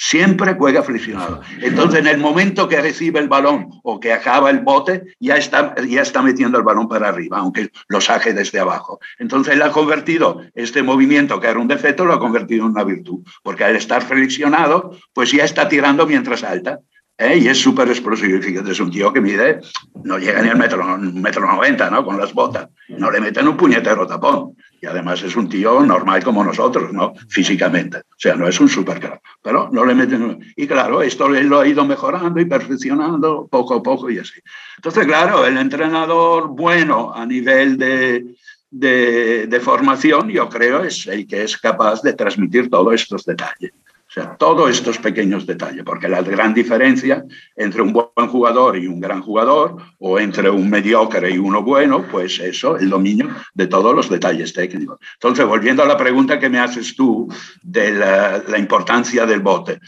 [0.02, 1.42] Siempre juega flexionado.
[1.60, 5.76] Entonces, en el momento que recibe el balón o que acaba el bote, ya está,
[5.86, 9.02] ya está metiendo el balón para arriba, aunque lo saque desde abajo.
[9.18, 12.86] Entonces, él ha convertido este movimiento, que era un defecto, lo ha convertido en una
[12.86, 13.28] virtud.
[13.44, 16.80] Porque al estar flexionado, pues ya está tirando mientras salta.
[17.20, 17.38] ¿Eh?
[17.38, 18.42] y es súper explosivo.
[18.42, 19.60] Fíjate, es un tío que mide,
[20.04, 22.04] no llega ni al metro, metro noventa, ¿no?
[22.04, 22.70] Con las botas.
[22.88, 24.56] No le meten un puñetero tapón.
[24.82, 27.14] Y además es un tío normal como nosotros, ¿no?
[27.28, 27.98] Físicamente.
[27.98, 30.40] O sea, no es un super pero no le meten.
[30.56, 34.40] Y claro, esto lo ha ido mejorando y perfeccionando poco a poco y así.
[34.78, 38.26] Entonces, claro, el entrenador bueno a nivel de,
[38.72, 43.72] de, de formación, yo creo, es el que es capaz de transmitir todos estos detalles.
[44.10, 47.24] O sea, todos estos pequeños detalles, porque la gran diferencia
[47.56, 52.08] entre un buen jugador y un gran jugador, o entre un mediocre y uno bueno,
[52.10, 54.98] pues eso, el dominio de todos los detalles técnicos.
[55.14, 59.80] Entonces, volviendo a la pregunta que me haces tú de la, la importancia del bote,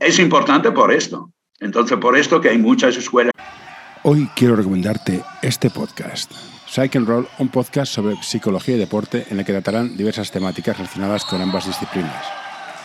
[0.00, 1.30] es importante por esto.
[1.60, 3.32] Entonces, por esto que hay muchas escuelas.
[4.02, 6.32] Hoy quiero recomendarte este podcast.
[6.66, 10.76] Psych and Roll, un podcast sobre psicología y deporte en el que tratarán diversas temáticas
[10.76, 12.47] relacionadas con ambas disciplinas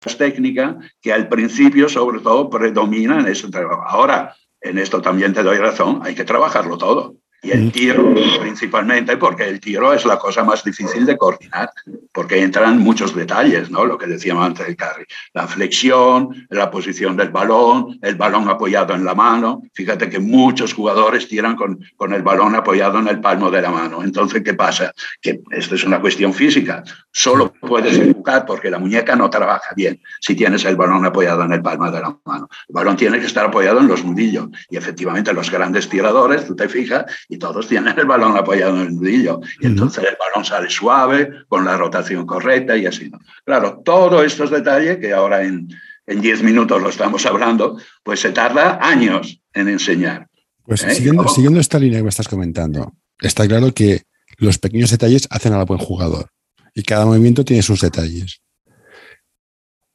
[0.00, 3.82] técnica que al principio, sobre todo, predomina en ese trabajo.
[3.86, 7.16] Ahora, en esto también te doy razón, hay que trabajarlo todo.
[7.42, 11.70] Y el tiro, principalmente, porque el tiro es la cosa más difícil de coordinar,
[12.12, 13.84] porque entran muchos detalles, ¿no?
[13.84, 15.04] Lo que decíamos antes de carry.
[15.32, 19.62] La flexión, la posición del balón, el balón apoyado en la mano.
[19.74, 23.70] Fíjate que muchos jugadores tiran con, con el balón apoyado en el palmo de la
[23.70, 24.02] mano.
[24.02, 24.92] Entonces, ¿qué pasa?
[25.20, 26.82] Que esto es una cuestión física.
[27.12, 31.52] Solo puedes empujar porque la muñeca no trabaja bien si tienes el balón apoyado en
[31.52, 32.48] el palmo de la mano.
[32.68, 34.48] El balón tiene que estar apoyado en los nudillos.
[34.68, 37.04] Y efectivamente, los grandes tiradores, tú te fijas,
[37.38, 39.40] todos tienen el balón apoyado en el nudillo.
[39.60, 43.10] Y entonces el balón sale suave, con la rotación correcta y así.
[43.10, 43.18] ¿no?
[43.44, 45.68] Claro, todos estos detalles que ahora en,
[46.06, 50.28] en 10 minutos lo estamos hablando, pues se tarda años en enseñar.
[50.64, 50.94] Pues ¿Eh?
[50.94, 54.02] siguiendo, siguiendo esta línea que me estás comentando, está claro que
[54.38, 56.30] los pequeños detalles hacen al buen jugador
[56.74, 58.40] y cada movimiento tiene sus detalles.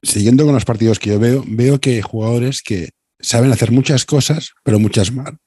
[0.01, 2.89] Siguiendo con los partidos que yo veo, veo que hay jugadores que
[3.19, 5.37] saben hacer muchas cosas, pero muchas mal.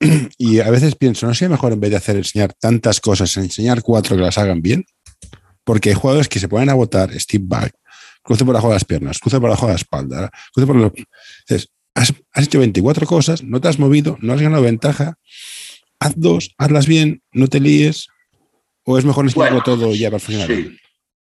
[0.38, 3.82] Y a veces pienso, ¿no sería mejor en vez de hacer enseñar tantas cosas, enseñar
[3.82, 4.84] cuatro que las hagan bien?
[5.64, 7.74] Porque hay jugadores que se ponen a votar step back,
[8.22, 10.92] cruce por abajo de las piernas, cruce por abajo de la espalda, cruce por los...
[11.48, 15.18] Dices, has, has, hecho 24 cosas, no te has movido, no has ganado ventaja,
[16.00, 18.08] haz dos, hazlas bien, no te líes,
[18.84, 20.48] o es mejor enseñarlo bueno, todo ya para funcionar.
[20.48, 20.76] Sí.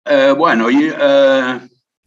[0.05, 1.59] Eh, bueno, y, eh,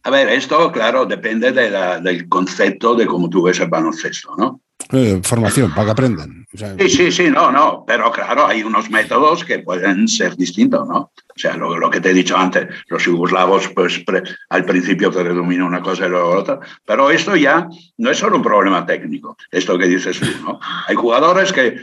[0.03, 4.35] a ver, esto, claro, depende de la, del concepto de cómo tú ves el baloncesto,
[4.37, 4.61] ¿no?
[4.93, 6.45] Eh, formación, para que aprendan.
[6.53, 10.97] Sí, sí, sí, no, no, pero claro, hay unos métodos que pueden ser distintos, ¿no?
[10.97, 14.03] O sea, lo, lo que te he dicho antes, los yugoslavos, pues
[14.49, 18.43] al principio predomina una cosa y luego otra, pero esto ya no es solo un
[18.43, 20.59] problema técnico, esto que dices tú, ¿no?
[20.87, 21.77] Hay jugadores que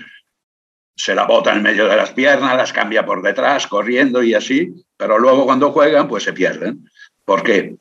[0.95, 4.75] se la bota en medio de las piernas, las cambia por detrás, corriendo y así,
[4.97, 6.91] pero luego cuando juegan, pues se pierden.
[7.25, 7.77] ¿Por qué?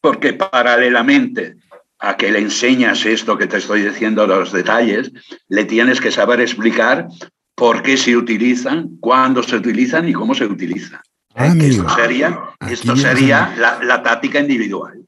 [0.00, 1.56] Porque paralelamente
[2.00, 5.12] a que le enseñas esto que te estoy diciendo, los detalles,
[5.48, 7.06] le tienes que saber explicar
[7.54, 11.00] por qué se utilizan, cuándo se utilizan y cómo se utilizan.
[11.34, 14.98] Ah, esto sería, esto sería la, la, táctica individual.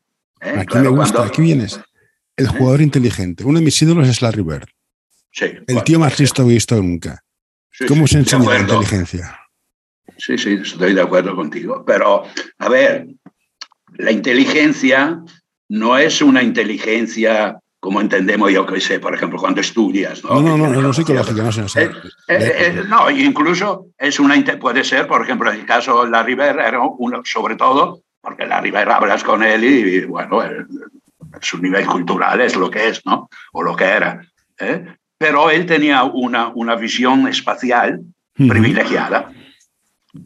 [0.40, 0.55] ¿eh?
[0.57, 1.33] Aquí claro, me gusta, cuando...
[1.33, 1.81] aquí vienes.
[2.37, 2.85] El jugador ¿Eh?
[2.85, 3.44] inteligente.
[3.44, 4.69] Uno de mis ídolos es Larry Bird.
[5.33, 7.25] Sí, el bueno, tío más listo que he visto nunca.
[7.71, 9.38] Sí, ¿Cómo se enseña la inteligencia?
[10.19, 11.85] Sí, sí, estoy de acuerdo contigo.
[11.87, 12.25] Pero,
[12.58, 13.08] a ver,
[13.94, 15.23] la inteligencia
[15.73, 20.23] no es una inteligencia como entendemos yo que sé, por ejemplo, cuando estudias.
[20.23, 21.62] No, no, no, no, no psicológica, no sé.
[21.62, 21.66] No.
[21.66, 21.90] Eh,
[22.29, 26.23] eh, eh, no, incluso es una, puede ser, por ejemplo, en el caso de la
[26.23, 30.42] River, era uno, sobre todo porque la Ribera hablas con él y, bueno,
[31.40, 33.29] su nivel cultural es lo que es, ¿no?
[33.52, 34.20] O lo que era.
[34.60, 34.94] ¿eh?
[35.18, 38.00] Pero él tenía una, una visión espacial
[38.35, 39.33] privilegiada,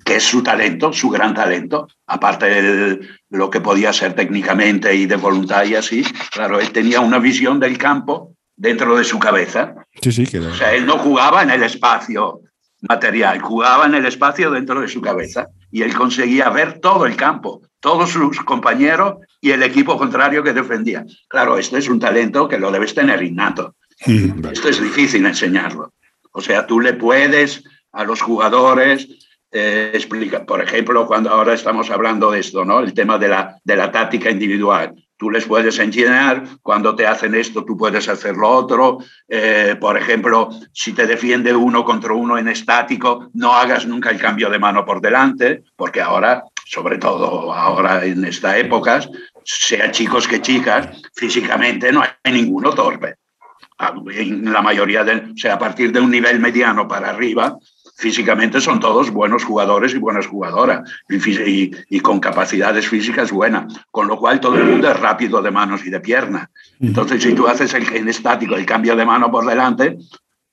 [0.04, 5.06] que es su talento, su gran talento, aparte de lo que podía ser técnicamente y
[5.06, 6.04] de voluntad y así.
[6.32, 9.74] Claro, él tenía una visión del campo dentro de su cabeza.
[10.02, 12.40] Sí, sí, que O sea, él no jugaba en el espacio
[12.80, 17.16] material, jugaba en el espacio dentro de su cabeza y él conseguía ver todo el
[17.16, 21.04] campo, todos sus compañeros y el equipo contrario que defendía.
[21.28, 23.74] Claro, esto es un talento que lo debes tener innato.
[23.98, 25.92] Esto es difícil enseñarlo.
[26.32, 29.08] O sea, tú le puedes a los jugadores
[29.58, 32.80] eh, explicar, por ejemplo, cuando ahora estamos hablando de esto, ¿no?
[32.80, 34.94] El tema de la, de la táctica individual.
[35.16, 38.98] Tú les puedes enseñar, cuando te hacen esto, tú puedes hacer lo otro.
[39.26, 44.20] Eh, por ejemplo, si te defiende uno contra uno en estático, no hagas nunca el
[44.20, 49.00] cambio de mano por delante, porque ahora, sobre todo ahora en esta época,
[49.42, 53.14] sea chicos que chicas, físicamente no hay ninguno torpe.
[53.78, 57.56] Ah, en la mayoría de, o sea, a partir de un nivel mediano para arriba,
[57.96, 64.06] físicamente son todos buenos jugadores y buenas jugadoras y, y, con capacidades físicas buenas, con
[64.06, 66.48] lo cual todo el mundo es rápido de manos y de piernas.
[66.78, 69.96] Entonces, si tú haces el, en estático el cambio de mano por delante,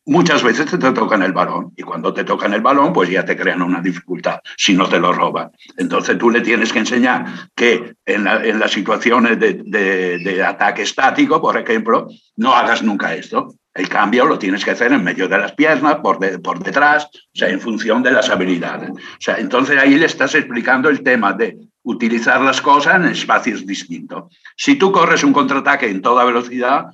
[0.06, 3.36] muchas veces te, tocan el balón y cuando te tocan el balón, pues ya te
[3.36, 5.52] crean una dificultad si no te lo roban.
[5.78, 7.26] Entonces tú le tienes que enseñar
[7.56, 13.14] que en, en las situaciones de, de, de, ataque estático, por ejemplo, no hagas nunca
[13.14, 13.54] esto.
[13.74, 17.06] El cambio lo tienes que hacer en medio de las piernas, por, de, por detrás,
[17.06, 18.92] o sea, en función de las habilidades.
[18.92, 23.66] O sea, entonces ahí le estás explicando el tema de utilizar las cosas en espacios
[23.66, 24.26] distintos.
[24.56, 26.86] Si tú corres un contraataque en toda velocidad,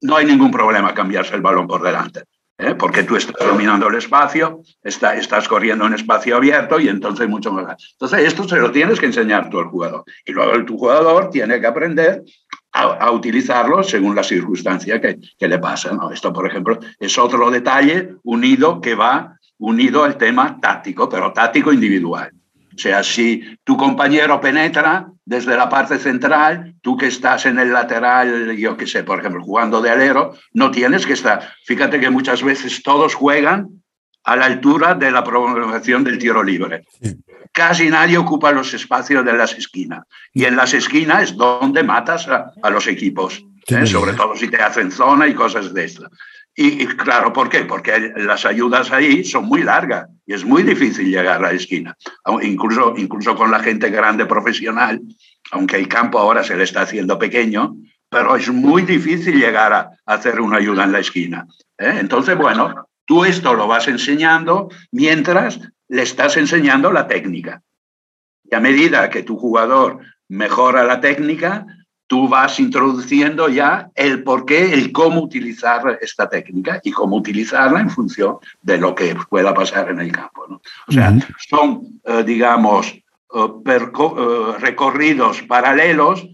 [0.00, 2.24] no hay ningún problema cambiarse el balón por delante.
[2.58, 2.74] ¿eh?
[2.74, 7.52] porque tú estás dominando el espacio, está, estás corriendo en espacio abierto y entonces mucho
[7.52, 7.76] más.
[7.92, 11.60] Entonces esto se lo tienes que enseñar tú al jugador y luego tu jugador tiene
[11.60, 12.22] que aprender
[12.74, 15.92] a, utilizarlo según la circunstancia que, que le pasa.
[15.92, 16.10] ¿no?
[16.10, 21.72] Esto, por ejemplo, es otro detalle unido que va unido al tema táctico, pero táctico
[21.72, 22.32] individual.
[22.74, 27.72] O sea, si tu compañero penetra desde la parte central, tú que estás en el
[27.72, 31.52] lateral, yo qué sé, por ejemplo, jugando de alero, no tienes que estar.
[31.64, 33.83] Fíjate que muchas veces todos juegan
[34.24, 36.84] a la altura de la prolongación del tiro libre.
[37.00, 37.16] Sí.
[37.52, 40.04] Casi nadie ocupa los espacios de las esquinas.
[40.32, 43.86] Y en las esquinas es donde matas a, a los equipos, ¿eh?
[43.86, 46.08] sobre todo si te hacen zona y cosas de esto.
[46.56, 47.64] Y, y, claro, ¿por qué?
[47.64, 51.96] Porque las ayudas ahí son muy largas y es muy difícil llegar a la esquina.
[52.42, 55.00] Incluso, incluso con la gente grande profesional,
[55.50, 57.76] aunque el campo ahora se le está haciendo pequeño,
[58.08, 61.46] pero es muy difícil llegar a, a hacer una ayuda en la esquina.
[61.76, 61.96] ¿eh?
[61.98, 67.62] Entonces, bueno, tú esto lo vas enseñando mientras le estás enseñando la técnica.
[68.44, 71.66] Y a medida que tu jugador mejora la técnica,
[72.06, 77.80] tú vas introduciendo ya el por qué, el cómo utilizar esta técnica y cómo utilizarla
[77.80, 80.46] en función de lo que pueda pasar en el campo.
[80.48, 80.60] ¿no?
[80.86, 81.34] O sea, uh -huh.
[81.48, 86.26] son, eh, digamos, eh, recorridos paralelos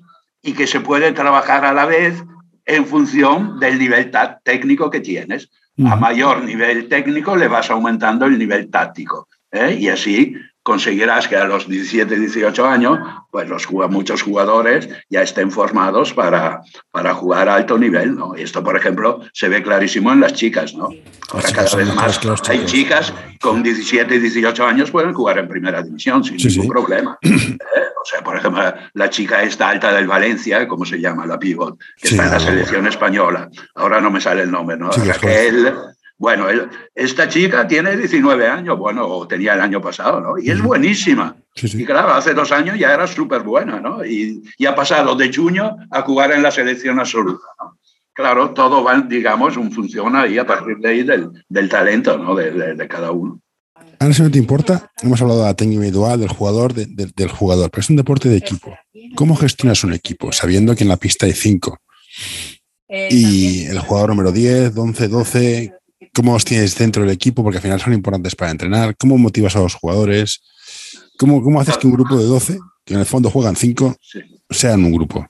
[0.42, 2.22] y que se pueden trabajar a la vez
[2.66, 4.10] en función del nivel
[4.44, 5.50] técnico que tienes.
[5.87, 9.28] A mayor nivel técnico le vas aumentando el nivel táctico.
[9.51, 9.76] ¿eh?
[9.78, 12.98] Y así conseguirás que a los 17, 18 años,
[13.30, 18.36] pues los muchos jugadores ya estén formados para, para jugar a alto nivel, ¿no?
[18.36, 20.90] Y esto, por ejemplo, se ve clarísimo en las chicas, ¿no?
[21.30, 25.82] Ahora cada vez más hay chicas con 17 y 18 años pueden jugar en primera
[25.82, 26.68] división sin sí, ningún sí.
[26.68, 27.18] problema.
[27.22, 27.56] ¿eh?
[28.02, 28.62] O sea, por ejemplo,
[28.94, 31.26] la chica esta alta del Valencia, ¿cómo se llama?
[31.26, 33.48] La pivot, que sí, está en la selección española.
[33.74, 34.90] Ahora no me sale el nombre, ¿no?
[34.90, 35.72] Raquel...
[36.20, 40.38] Bueno, él, esta chica tiene 19 años, bueno, o tenía el año pasado, ¿no?
[40.38, 41.34] Y es buenísima.
[41.54, 41.82] Sí, sí.
[41.82, 44.04] Y claro, hace dos años ya era súper buena, ¿no?
[44.04, 47.78] Y, y, ha pasado de junio a jugar en la selección absoluta, ¿no?
[48.12, 52.34] Claro, todo va, digamos, un funciona ahí a partir de ahí del, del talento, ¿no?
[52.34, 53.40] De, de, de, cada uno.
[53.98, 57.10] Ahora, si no te importa, hemos hablado de la técnica individual, del jugador, de, de,
[57.16, 58.76] del jugador, pero es un deporte de equipo.
[59.16, 61.78] ¿Cómo gestionas un equipo sabiendo que en la pista hay cinco?
[62.90, 65.74] Y el jugador número 10, 11, 12,
[66.20, 69.56] cómo os tienes dentro del equipo, porque al final son importantes para entrenar, cómo motivas
[69.56, 70.42] a los jugadores,
[71.16, 74.20] cómo, cómo haces que un grupo de 12, que en el fondo juegan 5, sí.
[74.50, 75.26] sean un grupo.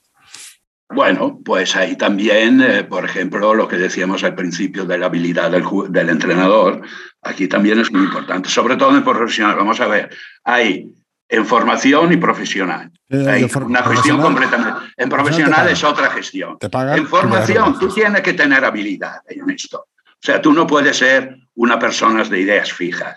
[0.93, 5.49] Bueno, pues ahí también, eh, por ejemplo, lo que decíamos al principio de la habilidad
[5.49, 6.83] del, del, entrenador,
[7.23, 9.55] aquí también es muy importante, sobre todo en profesional.
[9.55, 10.11] Vamos a ver,
[10.43, 10.93] hay
[11.29, 12.91] en formación y profesional.
[13.09, 14.81] Eh, hay una gestión completamente.
[14.97, 16.59] En profesional es otra gestión.
[16.61, 19.87] en formación tú tienes que tener habilidad en esto.
[20.23, 23.17] O sea, tú no puedes ser una persona de ideas fijas.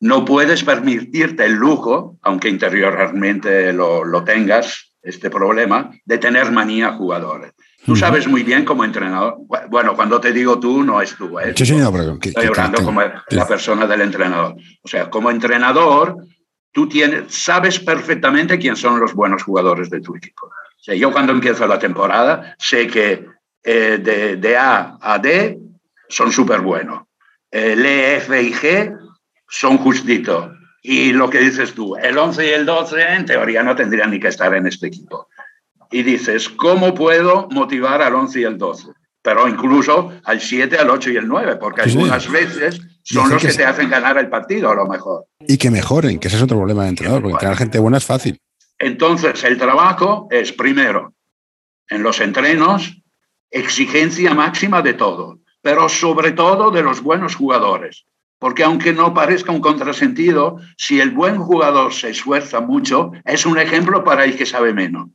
[0.00, 6.92] no puedes permitirte el lujo, aunque interiormente lo, lo tengas, este problema, de tener manía
[6.92, 7.52] jugadores.
[7.84, 9.38] Tú sabes muy bien como entrenador.
[9.70, 11.38] Bueno, cuando te digo tú, no es tú.
[11.38, 11.54] ¿eh?
[12.20, 14.56] Estoy hablando como la persona del entrenador.
[14.82, 16.16] O sea, como entrenador,
[16.72, 20.46] tú tienes, sabes perfectamente quién son los buenos jugadores de tu equipo.
[20.46, 23.24] O sea, yo cuando empiezo la temporada sé que
[23.64, 25.58] eh, de, de, A a D
[26.08, 27.04] son súper buenos.
[27.50, 28.96] El E, F y G
[29.48, 30.50] son justitos.
[30.82, 34.20] Y lo que dices tú, el 11 y el 12 en teoría no tendrían ni
[34.20, 35.28] que estar en este equipo
[35.90, 38.88] y dices, ¿cómo puedo motivar al 11 y el 12?
[39.22, 43.52] Pero incluso al 7, al 8 y el 9, porque algunas veces son los que,
[43.52, 45.26] te hacen ganar el partido a lo mejor.
[45.46, 48.04] Y que mejoren, que ese es otro problema de entrenador, porque entrenar gente buena es
[48.04, 48.38] fácil.
[48.78, 51.14] Entonces, el trabajo es primero,
[51.88, 53.02] en los entrenos,
[53.50, 58.04] exigencia máxima de todo, pero sobre todo de los buenos jugadores.
[58.38, 63.58] Porque aunque no parezca un contrasentido, si el buen jugador se esfuerza mucho, es un
[63.58, 65.08] ejemplo para el que sabe menos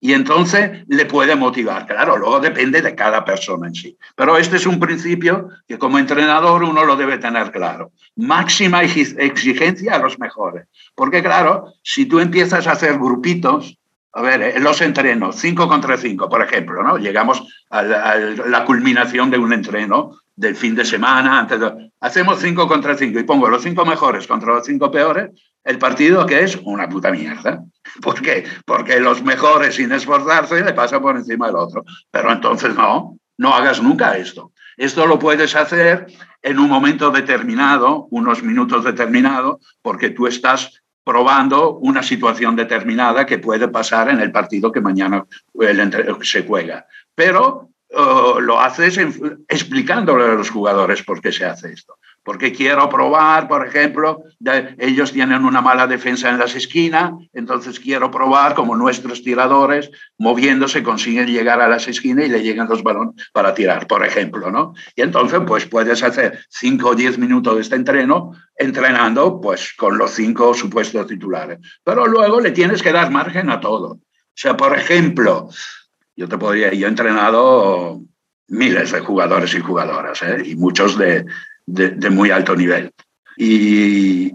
[0.00, 1.86] y entonces le puede motivar.
[1.86, 3.96] Claro, luego depende de cada persona en sí.
[4.14, 7.92] Pero este es un principio que como entrenador uno lo debe tener claro.
[8.16, 10.68] Máxima exigencia a los mejores.
[10.94, 13.76] Porque claro, si tú empiezas a hacer grupitos,
[14.18, 16.98] a ver, en los entrenos, 5 contra 5, por ejemplo, ¿no?
[16.98, 21.38] Llegamos a la, culminación de un entreno del fin de semana.
[21.38, 21.60] Antes
[22.00, 25.30] hacemos 5 contra 5 y pongo los 5 mejores contra los 5 peores,
[25.62, 27.62] el partido que es una puta mierda.
[28.02, 28.44] ¿Por qué?
[28.64, 31.84] Porque los mejores sin esforzarse le pasan por encima del otro.
[32.10, 34.50] Pero entonces no, no hagas nunca esto.
[34.76, 36.06] Esto lo puedes hacer
[36.42, 43.38] en un momento determinado, unos minutos determinados, porque tú estás probando una situación determinada que
[43.38, 45.24] puede pasar en el partido que mañana
[46.20, 46.86] se juega.
[47.14, 49.00] Pero uh, lo haces
[49.48, 51.96] explicándole a los jugadores por qué se hace esto
[52.28, 54.22] porque quiero probar, por ejemplo,
[54.76, 60.82] ellos tienen una mala defensa en las esquinas, entonces quiero probar como nuestros tiradores, moviéndose,
[60.82, 64.74] consiguen llegar a las esquinas y le llegan los balones para tirar, por ejemplo, ¿no?
[64.94, 69.96] Y entonces, pues puedes hacer 5 o 10 minutos de este entreno entrenando, pues con
[69.96, 71.60] los cinco supuestos titulares.
[71.82, 73.92] Pero luego le tienes que dar margen a todo.
[73.92, 74.00] O
[74.34, 75.48] sea, por ejemplo,
[76.14, 78.02] yo te podría, yo he entrenado
[78.48, 80.42] miles de jugadores y jugadoras, ¿eh?
[80.44, 81.24] y muchos de,
[81.68, 82.90] de, muy alto nivel.
[83.36, 84.32] Y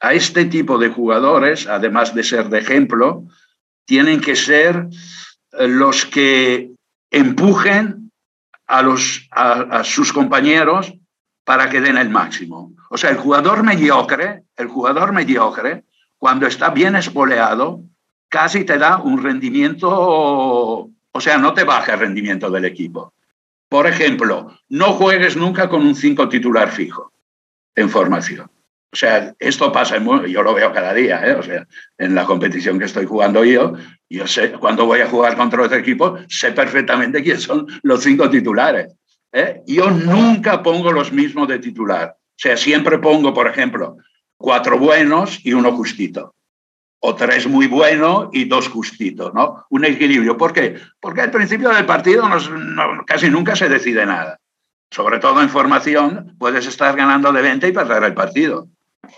[0.00, 3.24] a este tipo de jugadores, además de ser de ejemplo,
[3.86, 4.86] tienen que ser
[5.52, 6.70] eh, los que
[7.10, 8.12] empujen
[8.66, 10.94] a, los, a, sus compañeros
[11.44, 12.72] para que den el máximo.
[12.88, 15.84] O sea, el jugador mediocre, el jugador mediocre,
[16.18, 17.82] cuando está bien espoleado,
[18.28, 23.12] casi te da un rendimiento, o sea, no te baja el rendimiento del equipo.
[23.70, 27.12] Por ejemplo, no juegues nunca con un 5 titular fijo
[27.76, 28.50] en formación.
[28.92, 29.96] O sea, esto pasa,
[30.26, 31.34] yo lo veo cada día, ¿eh?
[31.34, 31.64] o sea,
[31.96, 33.74] en la competición que estoy jugando yo,
[34.08, 38.28] yo sé, cuando voy a jugar contra otro equipo, sé perfectamente quiénes son los cinco
[38.28, 38.92] titulares.
[39.32, 39.62] ¿eh?
[39.68, 42.16] Yo nunca pongo los mismos de titular.
[42.18, 43.98] O sea, siempre pongo, por ejemplo,
[44.36, 46.34] cuatro buenos y uno justito
[47.00, 49.64] o tres muy buenos y dos justitos, ¿no?
[49.70, 50.36] Un equilibrio.
[50.36, 50.76] ¿Por qué?
[51.00, 52.24] Porque al principio del partido
[53.06, 54.38] casi nunca se decide nada.
[54.90, 58.68] Sobre todo en formación, puedes estar ganando de 20 y perder el partido.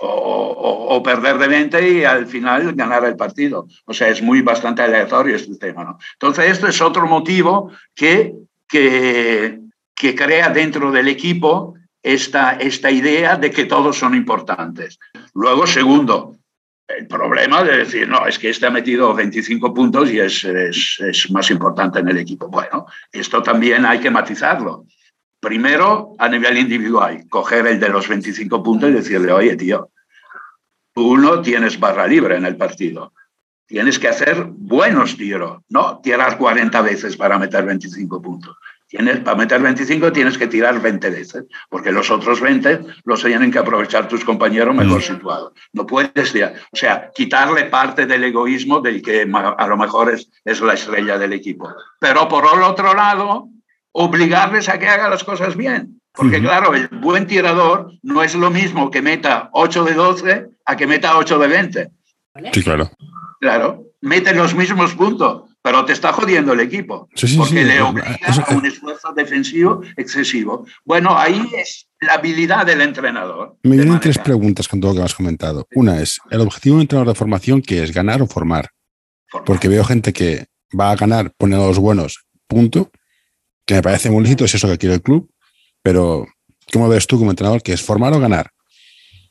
[0.00, 3.66] O, perder de 20 y al final ganar el partido.
[3.86, 5.98] O sea, es muy bastante aleatorio este tema, ¿no?
[6.12, 8.34] Entonces, esto es otro motivo que,
[8.68, 9.58] que,
[9.96, 14.98] que crea dentro del equipo esta, esta idea de que todos son importantes.
[15.34, 16.36] Luego, segundo,
[16.98, 21.30] el problema de decir, no, es que este ha metido 25 puntos y es, es,
[21.30, 22.48] más importante en el equipo.
[22.48, 24.86] Bueno, esto también hay que matizarlo.
[25.40, 29.90] Primero, a nivel individual, coger el de los 25 puntos y decirle, oye, tío,
[30.94, 33.12] tú no tienes barra libre en el partido.
[33.66, 38.56] Tienes que hacer buenos tiros, no tirar 40 veces para meter 25 puntos.
[38.92, 43.50] Tienes, para meter 25 tienes que tirar 20 veces, porque los otros 20 los tienen
[43.50, 45.54] que aprovechar tus compañeros mejor situados.
[45.72, 50.60] No puedes, o sea, quitarle parte del egoísmo del que a lo mejor es, es
[50.60, 51.74] la estrella del equipo.
[51.98, 53.48] Pero por el otro lado,
[53.92, 56.02] obligarles a que haga las cosas bien.
[56.12, 60.76] Porque claro, el buen tirador no es lo mismo que meta 8 de 12 a
[60.76, 61.90] que meta 8 de 20.
[62.52, 62.90] Sí, claro.
[63.40, 67.08] Claro, mete los mismos puntos, pero te está jodiendo el equipo.
[67.38, 70.66] porque le obliga a un esfuerzo defensivo excesivo.
[70.84, 73.56] Bueno, ahí es la habilidad del entrenador.
[73.62, 75.66] Me vienen tres preguntas con todo lo que has comentado.
[75.74, 78.68] Una es, ¿el objetivo de un entrenador de formación que es ganar o formar?
[79.46, 80.46] Porque veo gente que
[80.78, 82.90] va a ganar, pone a los buenos, punto,
[83.64, 85.30] que me parece muy lícito, es eso que quiere el club,
[85.82, 86.26] pero
[86.70, 88.50] ¿cómo ves tú como entrenador que es formar o ganar?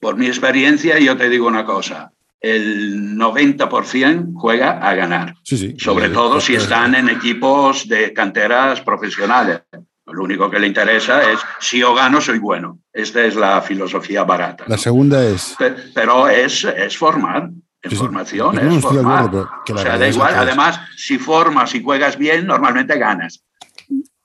[0.01, 2.11] por mi experiencia, yo te digo una cosa,
[2.41, 5.35] el 90% juega a ganar.
[5.77, 9.61] Sobre todo si están en equipos de canteras profesionales.
[10.07, 12.79] Lo único que le interesa es si yo gano, soy bueno.
[12.91, 14.65] Esta es la filosofía barata.
[14.67, 15.55] La segunda es.
[15.93, 17.51] Pero es, es formar.
[17.83, 19.33] En formación, es formar.
[19.33, 20.35] o sea, da igual.
[20.35, 23.43] Además, si formas y juegas bien, normalmente ganas.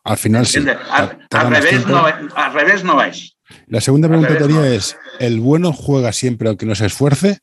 [0.05, 0.59] Al final sí.
[0.91, 3.37] Al, revés no, al revés no es.
[3.67, 7.39] La segunda pregunta que haría es: ¿el bueno juega siempre aunque no se esfuerce?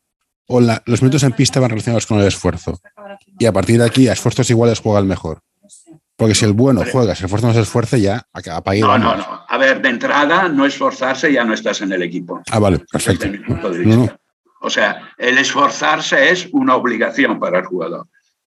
[0.47, 2.79] ¿O los minutos en pista van relacionados con el esfuerzo?
[3.39, 5.39] Y a partir de aquí, a esfuerzos iguales juega el mejor.
[6.15, 8.81] Porque si el bueno juega, si el esfuerzo no se esfuerce, ya apague.
[8.81, 9.45] No, no, no.
[9.47, 12.41] A ver, de entrada, no esforzarse, ya no estás en el equipo.
[12.51, 13.27] Ah, vale, perfecto.
[14.61, 18.07] O sea, el esforzarse es una obligación para el jugador.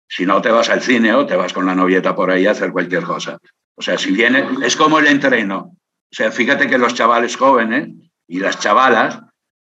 [0.07, 2.51] Si no te vas al cine o te vas con la novieta por ahí a
[2.51, 3.37] hacer cualquier cosa.
[3.75, 5.57] O sea, si viene, es como el entreno.
[6.11, 7.89] O sea, fíjate que los chavales jóvenes
[8.27, 9.21] y las chavalas,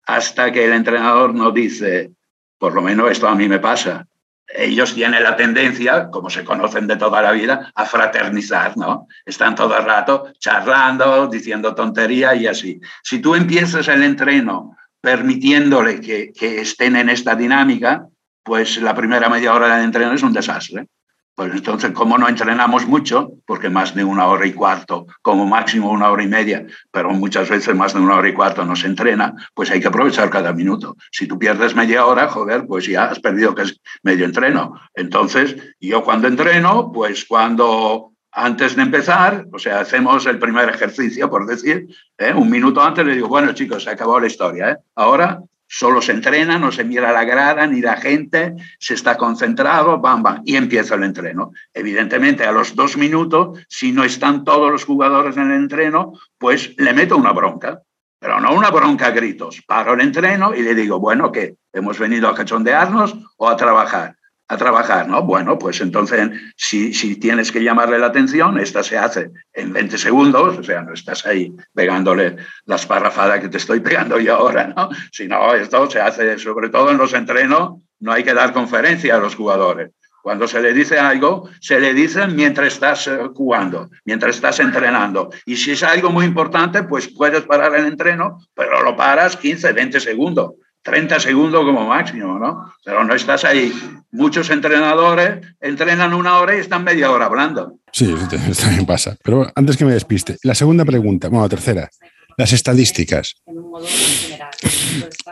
[0.05, 2.11] hasta que el entrenador no dice,
[2.57, 4.07] por lo menos esto a mí me pasa,
[4.47, 9.07] ellos tienen la tendencia, como se conocen de toda la vida, a fraternizar, ¿no?
[9.25, 12.79] Están todo el rato charlando, diciendo tontería y así.
[13.03, 18.07] Si tú empiezas el entreno permitiéndole que, que estén en esta dinámica,
[18.43, 20.87] pues la primera media hora del entreno es un desastre.
[21.35, 25.91] Pues entonces, como no entrenamos mucho, porque más de una hora y cuarto, como máximo
[25.91, 28.87] una hora y media, pero muchas veces más de una hora y cuarto no se
[28.87, 30.95] entrena, pues hay que aprovechar cada minuto.
[31.11, 34.79] Si tú pierdes media hora, joder, pues ya has perdido es medio entreno.
[34.93, 41.29] Entonces, yo cuando entreno, pues cuando antes de empezar, o sea, hacemos el primer ejercicio,
[41.29, 42.33] por decir, ¿eh?
[42.33, 44.77] un minuto antes le digo, bueno chicos, se acabó la historia, ¿eh?
[44.95, 49.99] ahora Solo se entrena, no se mira la grada ni la gente, se está concentrado,
[49.99, 51.51] bam, bam, y empieza el entreno.
[51.73, 56.75] Evidentemente, a los dos minutos, si no están todos los jugadores en el entreno, pues
[56.77, 57.81] le meto una bronca,
[58.19, 59.61] pero no una bronca a gritos.
[59.67, 61.55] Paro el entreno y le digo, bueno, ¿qué?
[61.73, 64.15] ¿Hemos venido a cachondearnos o a trabajar?
[64.47, 65.23] A trabajar, ¿no?
[65.23, 69.97] Bueno, pues entonces, si, si tienes que llamarle la atención, esta se hace en 20
[69.97, 74.67] segundos, o sea, no estás ahí pegándole las parrafadas que te estoy pegando yo ahora,
[74.67, 74.89] ¿no?
[75.11, 79.19] Sino esto se hace, sobre todo en los entrenos, no hay que dar conferencia a
[79.19, 79.91] los jugadores.
[80.21, 85.29] Cuando se le dice algo, se le dice mientras estás eh, jugando, mientras estás entrenando.
[85.45, 89.73] Y si es algo muy importante, pues puedes parar el entreno, pero lo paras 15,
[89.73, 90.53] 20 segundos
[90.85, 92.71] 30 segundos como máximo, ¿no?
[92.83, 93.73] Pero no estás ahí.
[94.11, 97.79] Muchos entrenadores entrenan una hora y están media hora hablando.
[97.91, 99.17] Sí, eso también pasa.
[99.23, 101.89] Pero antes que me despiste, la segunda pregunta, bueno, la tercera,
[102.37, 103.35] las estadísticas.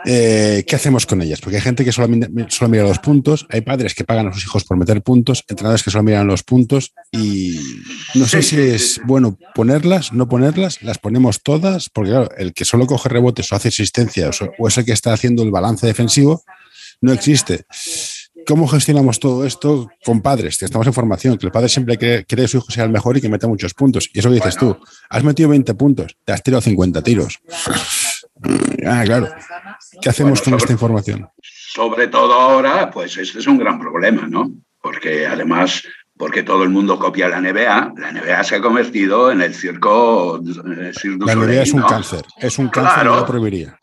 [0.04, 1.40] Eh, ¿Qué hacemos con ellas?
[1.40, 4.64] Porque hay gente que solo, mira los puntos, hay padres que pagan a sus hijos
[4.64, 7.58] por meter puntos, entrenadores que solo miran los puntos y
[8.14, 12.64] no sé si es bueno ponerlas, no ponerlas, las ponemos todas, porque claro, el que
[12.64, 16.44] solo coge rebotes o hace asistencia o es el que está haciendo el balance defensivo,
[17.00, 17.64] no existe.
[18.46, 20.58] ¿Cómo gestionamos todo esto con padres?
[20.58, 23.16] Que estamos en formación, que el padre siempre quiere, que su hijo sea el mejor
[23.16, 24.08] y que meta muchos puntos.
[24.12, 24.76] Y eso que dices tú,
[25.08, 27.40] has metido 20 puntos, te has tirado 50 tiros.
[28.86, 29.28] ah, claro.
[30.00, 31.28] ¿Qué hacemos con esta información?
[31.40, 34.52] Sobre todo ahora, pues este es un gran problema, ¿no?
[34.80, 35.82] Porque además
[36.24, 37.92] porque todo el mundo copia la NBA.
[37.98, 40.40] La NBA se ha convertido en el circo.
[40.42, 43.78] la NBA es un cáncer, es un cáncer, claro, lo prohibiría.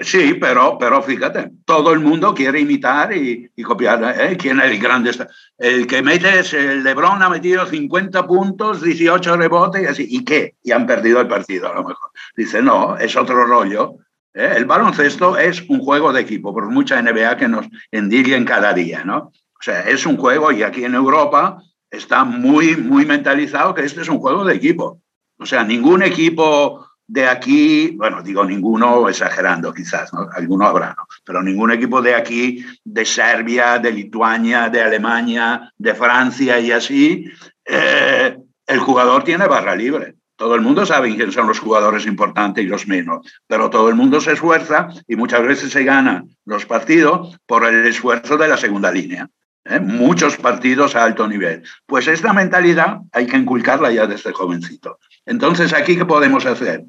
[0.00, 4.16] Sí, pero, pero fíjate, todo el mundo quiere imitar y, copiar.
[4.18, 4.36] ¿eh?
[4.36, 5.12] ¿Quién es el grande?
[5.58, 10.06] El que mete es el LeBron, ha metido 50 puntos, 18 rebotes y así.
[10.10, 10.56] ¿Y qué?
[10.64, 12.10] Y han perdido el partido a lo mejor.
[12.36, 13.94] Dice, no, es otro rollo.
[14.34, 14.54] ¿eh?
[14.56, 19.04] El baloncesto es un juego de equipo, por mucha NBA que nos endillen cada día,
[19.04, 19.30] ¿no?
[19.58, 24.02] O sea, es un juego y aquí en Europa está muy, muy mentalizado que este
[24.02, 25.00] es un juego de equipo.
[25.38, 30.28] O sea, ningún equipo de aquí, bueno, digo ninguno exagerando quizás, ¿no?
[30.32, 36.58] alguno habrá, pero ningún equipo de aquí, de Serbia, de Lituania, de Alemania, de Francia
[36.58, 37.30] y así,
[37.64, 40.16] eh, el jugador tiene barra libre.
[40.34, 43.94] Todo el mundo sabe quiénes son los jugadores importantes y los menos, pero todo el
[43.94, 48.58] mundo se esfuerza y muchas veces se ganan los partidos por el esfuerzo de la
[48.58, 49.30] segunda línea.
[49.68, 49.80] ¿Eh?
[49.80, 51.62] muchos partidos a alto nivel.
[51.86, 54.98] Pues esta mentalidad hay que inculcarla ya desde jovencito.
[55.24, 56.84] Entonces, ¿aquí qué podemos hacer?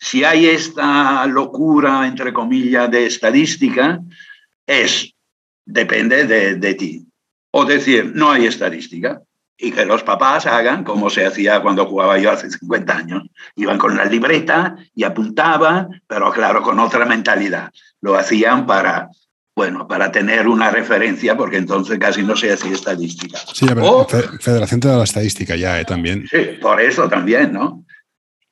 [0.00, 4.00] Si hay esta locura, entre comillas, de estadística,
[4.66, 5.14] es,
[5.64, 7.06] depende de, de ti.
[7.50, 9.22] O decir, no hay estadística,
[9.62, 13.22] y que los papás hagan como se hacía cuando jugaba yo hace 50 años.
[13.54, 17.72] Iban con la libreta y apuntaban, pero claro, con otra mentalidad.
[18.00, 19.08] Lo hacían para
[19.54, 23.38] bueno, para tener una referencia, porque entonces casi no se hacía estadística.
[23.52, 24.06] Sí, pero
[24.40, 25.84] Federación te da la estadística ya, ¿eh?
[25.84, 26.26] también.
[26.30, 27.84] Sí, por eso también, ¿no?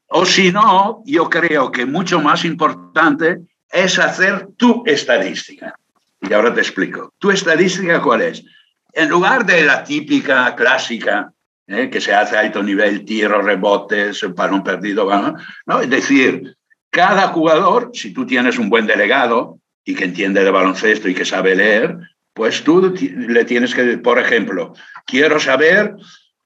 [0.09, 3.39] O si no, yo creo que mucho más importante
[3.71, 5.75] es hacer tu estadística.
[6.21, 7.15] Y ahora te explico.
[7.19, 8.45] ¿Tu estadística cuál es?
[8.93, 11.33] En lugar de la típica clásica
[11.67, 11.89] ¿eh?
[11.89, 15.09] que se hace a alto nivel, tiro, rebotes, un perdido,
[15.67, 15.81] ¿no?
[15.81, 16.57] Es decir,
[16.91, 21.25] cada jugador, si tú tienes un buen delegado y que entiende de baloncesto y que
[21.25, 21.97] sabe leer,
[22.33, 24.75] pues tú le tienes que, por ejemplo,
[25.07, 25.95] quiero saber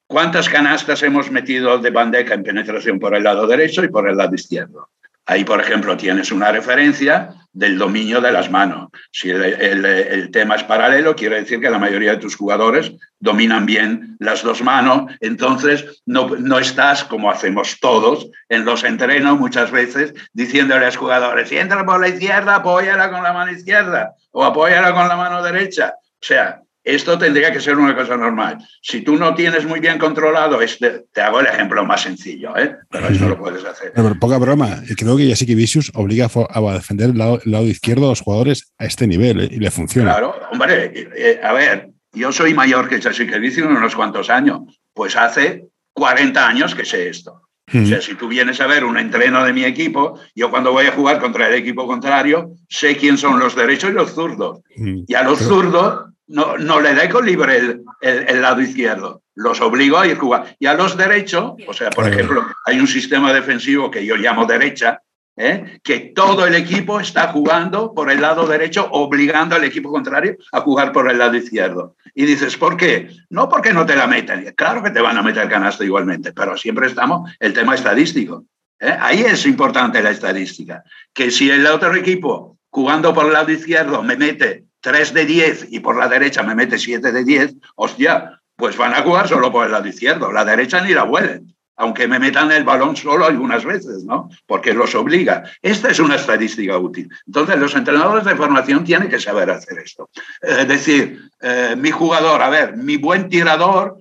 [0.07, 4.16] cuántas canastas hemos metido de bandeja en penetración por el lado derecho y por el
[4.16, 4.91] lado izquierdo.
[5.27, 8.89] Ahí, por ejemplo, tienes una referencia del dominio de las manos.
[9.11, 14.16] Si el, tema es paralelo, quiere decir que la mayoría de tus jugadores dominan bien
[14.18, 20.12] las dos manos, entonces no, no estás, como hacemos todos en los entrenos muchas veces,
[20.33, 24.45] diciéndole a los jugadores, si entra por la izquierda, apóyala con la mano izquierda o
[24.45, 25.95] apóyala con la mano derecha.
[25.97, 28.59] O sea, esto tendría que ser una cosa normal.
[28.82, 32.76] Si tú no tienes muy bien controlado, este, te hago el ejemplo más sencillo, ¿eh?
[32.91, 33.93] pero eso lo puedes hacer.
[33.95, 34.82] Pero, poca broma.
[34.97, 39.07] Creo que que Vicious obliga a, defender el lado, izquierdo a los jugadores a este
[39.07, 39.49] nivel ¿eh?
[39.51, 40.11] y le funciona.
[40.11, 44.61] Claro, hombre, eh, a ver, yo soy mayor que Jessica Vicious unos cuantos años.
[44.93, 45.64] Pues hace
[45.95, 47.41] 40 años que sé esto.
[47.66, 50.87] O sea, si tú vienes a ver un entreno de mi equipo, yo cuando voy
[50.87, 54.61] a jugar contra el equipo contrario, sé quién son los derechos y los zurdos.
[54.76, 59.99] Y a los zurdos no, no le dejo libre el, el, lado izquierdo, los obligo
[59.99, 60.57] a ir jugar.
[60.59, 64.47] Y a los derechos, o sea, por ejemplo, hay un sistema defensivo que yo llamo
[64.47, 65.01] derecha,
[65.37, 65.81] ¿eh?
[65.83, 70.61] que todo el equipo está jugando por el lado derecho, obligando al equipo contrario a
[70.61, 71.97] jugar por el lado izquierdo.
[72.14, 73.09] Y dices, ¿por qué?
[73.31, 74.53] No porque no te la meten.
[74.57, 78.45] Claro que te van a meter canasta igualmente, pero siempre estamos el tema estadístico.
[78.81, 78.97] ¿eh?
[79.01, 80.85] Ahí es importante la estadística.
[81.12, 85.66] Que si el otro equipo jugando por el lado izquierdo me mete 3 de 10
[85.70, 89.51] y por la derecha me mete 7 de 10, hostia, pues van a jugar solo
[89.51, 90.30] por el lado izquierdo.
[90.30, 94.28] La derecha ni la huelen, aunque me metan el balón solo algunas veces, ¿no?
[94.47, 95.43] Porque los obliga.
[95.62, 97.09] Esta es una estadística útil.
[97.26, 100.11] Entonces, los entrenadores de formación tienen que saber hacer esto.
[100.43, 103.97] Es decir, eh, mi jugador, a ver, mi buen tirador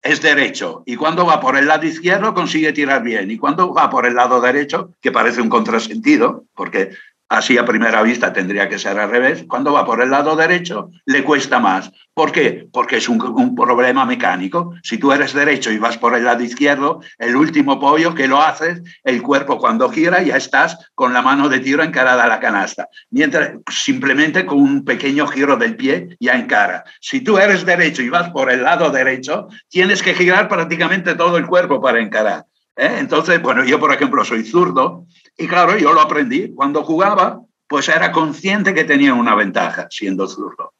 [0.00, 3.90] es derecho y cuando va por el lado izquierdo consigue tirar bien y cuando va
[3.90, 6.90] por el lado derecho, que parece un contrasentido, porque
[7.30, 9.44] Así a primera vista tendría que ser al revés.
[9.46, 11.92] Cuando va por el lado derecho, le cuesta más.
[12.12, 12.66] ¿Por qué?
[12.72, 14.74] Porque es un, problema mecánico.
[14.82, 18.42] Si tú eres derecho y vas por el lado izquierdo, el último pollo que lo
[18.42, 22.40] haces, el cuerpo cuando gira ya estás con la mano de tiro encarada a la
[22.40, 22.88] canasta.
[23.10, 26.82] Mientras simplemente con un pequeño giro del pie ya encara.
[27.00, 31.36] Si tú eres derecho y vas por el lado derecho, tienes que girar prácticamente todo
[31.36, 32.46] el cuerpo para encarar.
[32.76, 32.96] ¿eh?
[32.98, 35.06] Entonces, bueno, yo por ejemplo soy zurdo
[35.40, 36.54] y claro, yo lo aprendí.
[36.54, 40.74] Cuando jugaba, pues era consciente que tenía una ventaja siendo zurdo.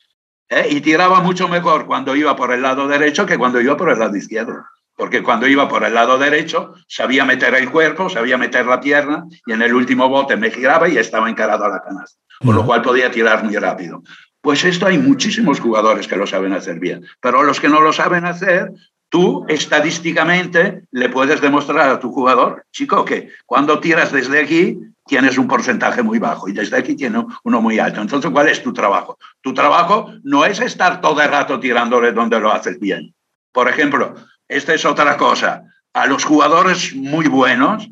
[0.51, 0.69] ¿eh?
[0.71, 3.99] Y tiraba mucho mejor cuando iba por el lado derecho que cuando iba por el
[3.99, 4.65] lado izquierdo.
[4.97, 9.25] Porque cuando iba por el lado derecho, sabía meter el cuerpo, sabía meter la pierna
[9.47, 12.21] y en el último bote me giraba y estaba encarado a la canasta.
[12.45, 14.03] Con lo cual podía tirar muy rápido.
[14.43, 17.93] Pues esto hay muchísimos jugadores que lo saben hacer bien, pero los que no lo
[17.93, 18.73] saben hacer,
[19.11, 25.37] tú estadísticamente le puedes demostrar a tu jugador, chico, que cuando tiras desde aquí tienes
[25.37, 28.01] un porcentaje muy bajo y desde aquí tienes uno muy alto.
[28.01, 29.19] Entonces, ¿cuál es tu trabajo?
[29.43, 33.13] Tu trabajo no es estar todo el rato tirándole donde lo haces bien.
[33.53, 34.15] Por ejemplo,
[34.49, 35.65] esta es otra cosa.
[35.93, 37.89] A los jugadores muy buenos,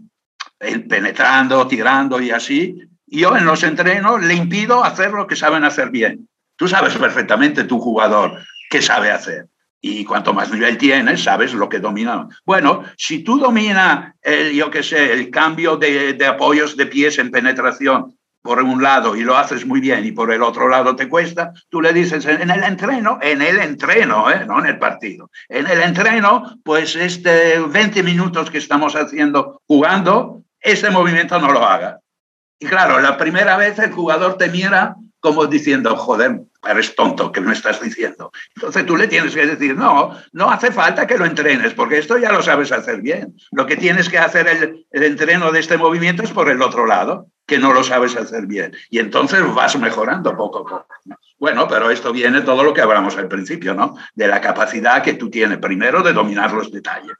[0.59, 5.91] penetrando, tirando y así, yo en los entrenos le impido hacer lo que saben hacer
[5.91, 6.29] bien.
[6.57, 8.39] Tú sabes perfectamente tu jugador
[8.71, 9.47] qué sabe hacer.
[9.81, 12.27] Y cuanto más nivel tienes, sabes lo que domina.
[12.45, 17.31] Bueno, si tú dominas, el, yo qué sé, el cambio de, apoyos de pies en
[17.31, 21.09] penetración por un lado y lo haces muy bien y por el otro lado te
[21.09, 24.45] cuesta, tú le dices en el entreno, en el entreno, ¿eh?
[24.47, 30.43] no en el partido, en el entreno, pues este 20 minutos que estamos haciendo jugando,
[30.61, 32.01] este movimiento no lo haga.
[32.59, 37.41] Y claro, la primera vez el jugador te mira como diciendo, joder, eres tonto, ¿qué
[37.41, 38.31] me estás diciendo?
[38.55, 42.19] Entonces tú le tienes que decir, no, no hace falta que lo entrenes, porque esto
[42.19, 43.37] ya lo sabes hacer bien.
[43.53, 46.87] Lo que tienes que hacer el, el entreno de este movimiento es por el otro
[46.87, 48.77] lado, que no lo sabes hacer bien.
[48.91, 50.87] Y entonces vas mejorando poco a poco.
[51.39, 53.97] Bueno, pero esto viene todo lo que hablamos al principio, ¿no?
[54.15, 57.17] De la capacidad que tú tienes primero de dominar los detalles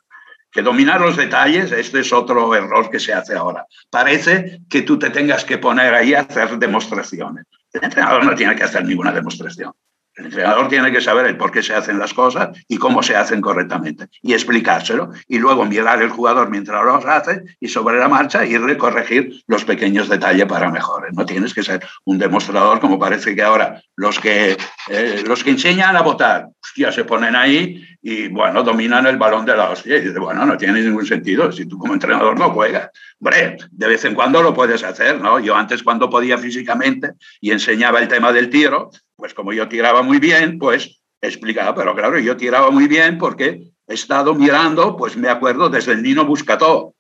[0.51, 3.67] que dominar los detalles, este es otro error que se hace ahora.
[3.91, 7.45] Parece que tú te tengas que poner ahí a hacer demostraciones.
[7.79, 9.73] El entrenador no tiene que hacer ninguna demostración.
[10.19, 13.15] El entrenador tiene que saber el por qué se hacen las cosas y cómo se
[13.15, 18.09] hacen correctamente y explicárselo y luego mirar el jugador mientras lo hace y sobre la
[18.09, 21.15] marcha irle a corregir los pequeños detalles para mejorar.
[21.15, 24.57] No tienes que ser un demostrador como parece que ahora los que,
[24.89, 29.47] eh, los que enseñan a votar, ya se ponen ahí y bueno, dominan el balón
[29.47, 32.91] de la hostia y bueno, no tiene ningún sentido si tú como entrenador no juegas.
[33.21, 35.39] Hombre, de vez en cuando lo puedes hacer, ¿no?
[35.39, 40.03] Yo antes cuando podía físicamente y enseñaba el tema del tiro, pues como yo tiraba
[40.03, 45.17] muy bien, pues explicaba, pero claro, yo tiraba muy bien porque he estado mirando, pues
[45.17, 46.95] me acuerdo desde el Nino Buscató.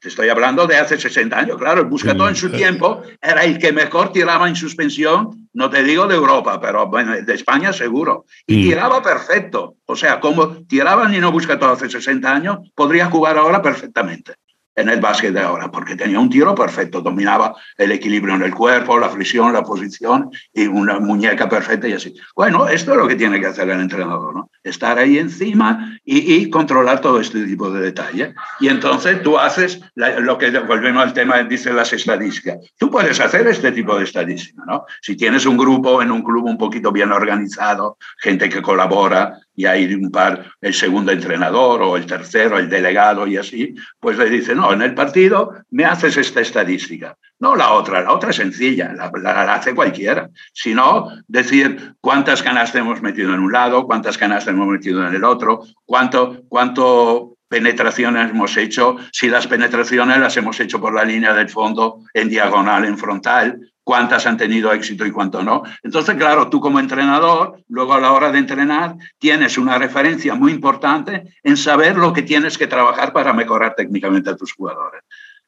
[0.00, 3.58] Te estoy hablando de hace 60 años, claro, el Buscató en su tiempo era el
[3.58, 8.24] que mejor tiraba en suspensión, no te digo de Europa, pero bueno, de España seguro.
[8.46, 9.74] Y tiraba perfecto.
[9.86, 14.34] O sea, como tiraba el Nino Buscató hace 60 años, podría jugar ahora perfectamente
[14.78, 18.54] en el básquet de ahora, porque tenía un tiro perfecto, dominaba el equilibrio en el
[18.54, 22.14] cuerpo, la fricción, la posición y una muñeca perfecta y así.
[22.36, 24.50] Bueno, esto es lo que tiene que hacer el entrenador, ¿no?
[24.62, 28.34] Estar ahí encima y, controlar todo este tipo de detalles.
[28.60, 32.58] Y entonces tú haces lo que volvemos al tema, dice las estadísticas.
[32.78, 34.84] Tú puedes hacer este tipo de estadística, ¿no?
[35.02, 39.66] Si tienes un grupo en un club un poquito bien organizado, gente que colabora, y
[39.66, 44.30] hay un par, el segundo entrenador o el tercero, el delegado y así, pues le
[44.30, 47.16] dice, no, en el partido me haces esta estadística.
[47.40, 50.30] No la otra, la otra es sencilla, la, la, hace cualquiera.
[50.52, 55.24] Sino decir cuántas canastas hemos metido en un lado, cuántas canastas hemos metido en el
[55.24, 61.34] otro, cuánto, cuánto penetraciones hemos hecho, si las penetraciones las hemos hecho por la línea
[61.34, 65.62] del fondo, en diagonal, en frontal, cuántas han tenido éxito y cuánto no.
[65.82, 70.52] Entonces, claro, tú como entrenador, luego a la hora de entrenar, tienes una referencia muy
[70.52, 75.00] importante en saber lo que tienes que trabajar para mejorar técnicamente a tus jugadores.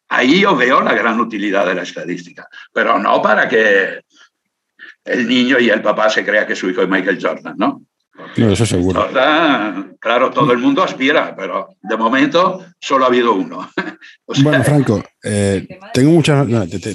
[0.09, 4.01] Ahí yo veo la gran utilidad de la estadística, pero no para que
[5.05, 7.83] el niño y el papá se crea que su hijo es Michael Jordan, ¿no?
[8.37, 9.09] No, eso seguro.
[9.99, 13.69] claro, todo el mundo aspira, pero de momento solo ha habido uno.
[14.43, 16.47] bueno, Franco, eh, tengo muchas.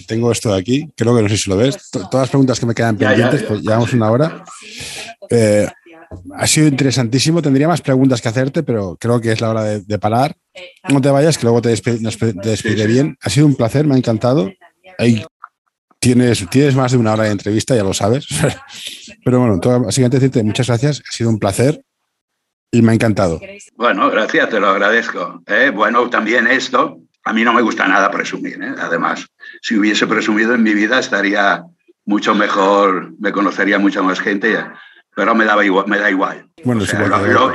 [0.08, 1.90] tengo esto de aquí, creo que no sé si lo ves.
[1.92, 4.44] Todas las preguntas que me quedan pendientes, pues llevamos una hora.
[5.30, 5.68] Eh,
[6.36, 7.42] ha sido interesantísimo.
[7.42, 10.36] Tendría más preguntas que hacerte, pero creo que es la hora de, parar.
[10.90, 13.18] No te vayas, que luego te, despediré bien.
[13.22, 14.50] Ha sido un placer, me ha encantado.
[14.98, 15.26] Hay
[16.06, 18.28] Tienes, tienes más de una hora de entrevista, ya lo sabes.
[19.26, 21.84] Pero bueno, básicamente decirte muchas gracias, ha sido un placer
[22.70, 23.42] y me ha encantado.
[23.76, 25.42] Bueno, gracias, te lo agradezco.
[25.48, 25.72] ¿eh?
[25.74, 28.76] Bueno, también esto, a mí no me gusta nada presumir, ¿eh?
[28.80, 29.26] además,
[29.64, 31.64] si hubiese presumido en mi vida estaría
[32.06, 34.64] mucho mejor, me conocería mucha más gente,
[35.16, 36.48] pero me, daba igual, me da igual.
[36.64, 36.86] Bueno,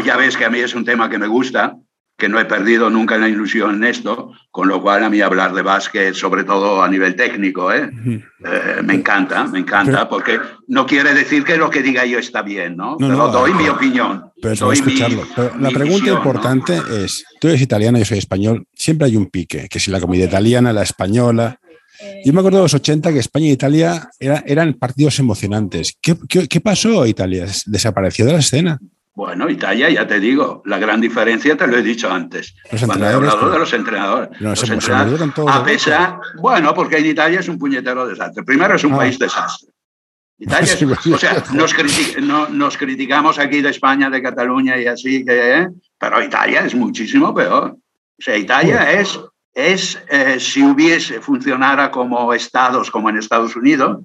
[0.01, 1.77] ya ves que a mí es un tema que me gusta
[2.21, 5.53] que no he perdido nunca la ilusión en esto, con lo cual a mí hablar
[5.53, 7.91] de básquet, sobre todo a nivel técnico, ¿eh?
[8.07, 12.43] Eh, me encanta, me encanta, porque no quiere decir que lo que diga yo está
[12.43, 12.97] bien, ¿no?
[12.99, 14.31] pero doy mi opinión.
[14.41, 15.27] Pero escucharlo.
[15.59, 19.81] la pregunta importante es, tú eres italiano, yo soy español, siempre hay un pique, que
[19.81, 21.59] si la comida italiana, la española...
[22.25, 25.99] Yo me acuerdo de los 80 que España e Italia eran partidos emocionantes.
[26.01, 27.47] ¿Qué, qué, qué pasó a Italia?
[27.67, 28.81] ¿Desapareció de la escena?
[29.21, 32.55] Bueno, Italia, ya te digo, la gran diferencia te lo he dicho antes.
[32.87, 34.31] cuando he hablado de los entrenadores.
[35.47, 38.43] a pesar, bueno, porque en Italia es un puñetero desastre.
[38.45, 38.97] Primero es un ah.
[38.97, 39.69] país desastre.
[40.39, 40.73] Italia
[41.15, 45.69] o sea, nos, criticamos aquí de España, de Cataluña y así, que, ¿eh?
[45.99, 47.73] pero Italia es muchísimo peor.
[47.73, 49.21] O sea, Italia es,
[49.53, 54.03] es eh, si hubiese, funcionara como estados, como en Estados Unidos,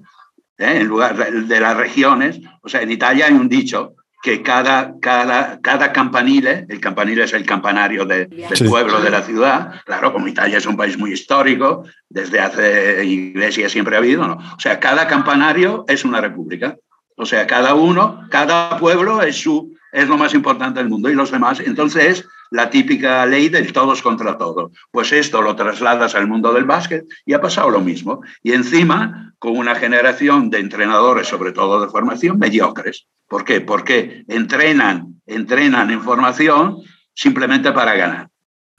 [0.58, 0.80] ¿eh?
[0.80, 2.38] en lugar de las regiones.
[2.60, 3.94] O sea, en Italia hay un dicho,
[4.26, 8.26] que cada, cada, cada campanile, el campanile es el campanario del
[8.68, 13.68] pueblo, de la ciudad, claro, como Italia es un país muy histórico, desde hace iglesia
[13.68, 14.34] siempre ha habido, ¿no?
[14.34, 16.76] O sea, cada campanario es una república.
[17.16, 21.14] O sea, cada uno, cada pueblo es, su, es lo más importante del mundo y
[21.14, 21.60] los demás.
[21.60, 24.72] Entonces, la típica ley del todos contra todos.
[24.90, 28.22] Pues esto lo trasladas al mundo del básquet y ha pasado lo mismo.
[28.42, 33.06] Y encima, con una generación de entrenadores, sobre todo de formación, mediocres.
[33.28, 33.60] ¿Por qué?
[33.60, 36.78] Porque entrenan, entrenan en formación
[37.14, 38.28] simplemente para ganar.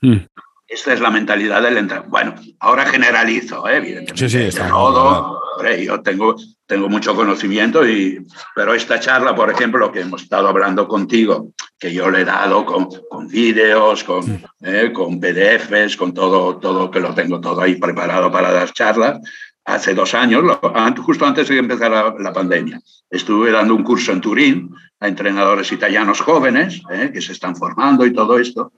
[0.00, 0.18] Mm.
[0.66, 2.10] Esta es la mentalidad del entrenador.
[2.10, 3.78] Bueno, ahora generalizo, ¿eh?
[3.78, 4.28] evidentemente.
[4.28, 5.40] Sí, sí, todo.
[5.82, 6.36] yo tengo,
[6.66, 8.22] tengo mucho conocimiento, y,
[8.54, 12.66] pero esta charla, por ejemplo, que hemos estado hablando contigo, que yo le he dado
[12.66, 14.44] con, con vídeos, con, mm.
[14.60, 19.20] eh, con PDFs, con todo, todo, que lo tengo todo ahí preparado para las charlas,
[19.68, 20.42] hace dos años,
[21.04, 22.80] justo antes de que empezara la, pandemia.
[23.10, 28.06] Estuve dando un curso en Turín a entrenadores italianos jóvenes eh, que se están formando
[28.06, 28.72] y todo esto.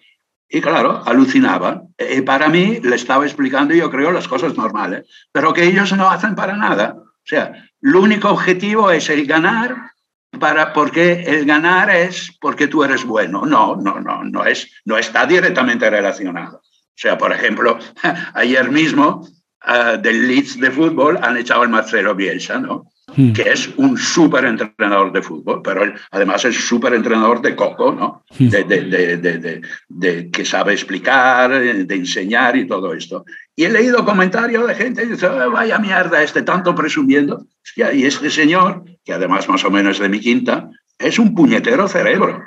[0.49, 1.82] Y claro, alucinaba.
[1.97, 6.11] Y para mí le estaba explicando, yo creo, las cosas normales, pero que ellos no
[6.11, 6.97] hacen para nada.
[6.99, 9.93] O sea, el único objetivo es el ganar
[10.41, 13.47] para, porque el ganar es porque tú eres bueno.
[13.47, 16.59] No, no, no, no, es, no está directamente relacionado.
[16.59, 17.78] O sea, por ejemplo,
[18.34, 19.24] ayer mismo
[19.66, 22.90] uh, del Leeds de fútbol han echado al Marcelo Bielsa, ¿no?
[23.16, 23.32] Hmm.
[23.32, 27.92] que es un súper entrenador de fútbol, pero él, además es súper entrenador de coco,
[27.92, 28.24] ¿no?
[28.38, 28.48] Hmm.
[28.48, 33.24] De, de, de, de, que sabe explicar, de enseñar y todo esto.
[33.56, 37.44] Y he leído comentarios de gente que dice, oh, vaya mierda, este tanto presumiendo.
[37.76, 41.88] Y este señor, que además más o menos es de mi quinta, es un puñetero
[41.88, 42.42] cerebro.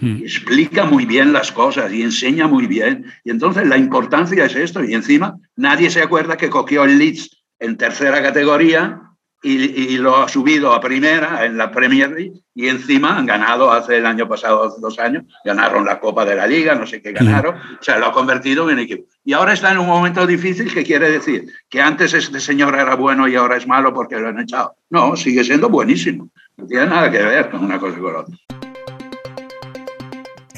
[0.00, 0.16] Hmm.
[0.22, 3.06] Explica muy bien las cosas y enseña muy bien.
[3.24, 4.82] Y entonces la importancia es esto.
[4.82, 9.12] Y encima nadie se acuerda que cogió el Leeds en tercera categoría
[9.42, 13.98] y, lo ha subido a primera en la Premier League y encima han ganado hace
[13.98, 17.12] el año pasado, hace dos años, ganaron la Copa de la Liga, no sé qué
[17.12, 19.04] ganaron, o sea, lo ha convertido en equipo.
[19.24, 22.94] Y ahora está en un momento difícil que quiere decir que antes este señor era
[22.94, 24.76] bueno y ahora es malo porque lo han echado.
[24.90, 26.28] No, sigue siendo buenísimo.
[26.56, 28.36] No tiene nada que ver con una cosa con otra.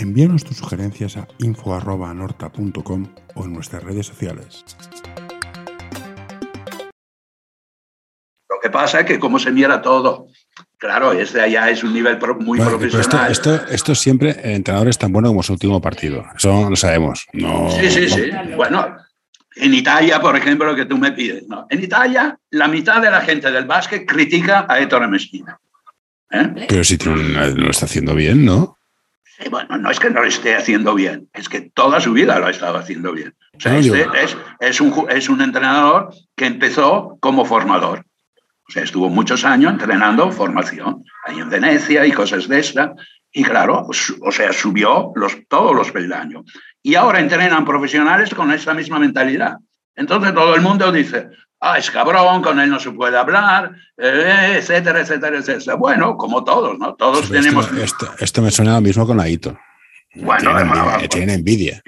[0.04, 4.62] Envíanos tus sugerencias a info.norta.com o en nuestras redes sociales.
[8.62, 10.28] que pasa es que como se mira todo,
[10.78, 13.30] claro, este allá es un nivel muy profesional.
[13.30, 17.26] Esto, esto, siempre, el entrenador es tan bueno como su último partido, eso lo sabemos.
[17.32, 18.30] No, sí, sí, sí.
[18.56, 18.96] Bueno,
[19.56, 21.66] en Italia, por ejemplo, lo que tú me pides, ¿no?
[21.70, 25.58] En Italia, la mitad de la gente del básquet critica a Ettore Messina.
[26.30, 26.66] ¿eh?
[26.68, 28.78] Pero si no lo está haciendo bien, ¿no?
[29.38, 32.38] Sí, bueno, no es que no lo esté haciendo bien, es que toda su vida
[32.38, 33.34] lo ha estado haciendo bien.
[33.56, 38.04] O sea, este es, es, un, es un entrenador que empezó como formador.
[38.68, 42.94] O sea, estuvo muchos años entrenando formación, ahí en Venecia y cosas de esta.
[43.32, 46.44] Y claro, o sea, subió los, todos los peldaños.
[46.82, 49.56] Y ahora entrenan profesionales con esa misma mentalidad.
[49.96, 51.28] Entonces todo el mundo dice,
[51.60, 55.76] ah, es cabrón, con él no se puede hablar, eh, etcétera, etcétera, etcétera.
[55.76, 56.94] Bueno, como todos, ¿no?
[56.94, 57.70] Todos tenemos...
[57.72, 59.56] Esto, esto, me suena lo mismo con Aito.
[60.16, 60.56] Bueno,
[61.10, 61.82] tiene, envidia,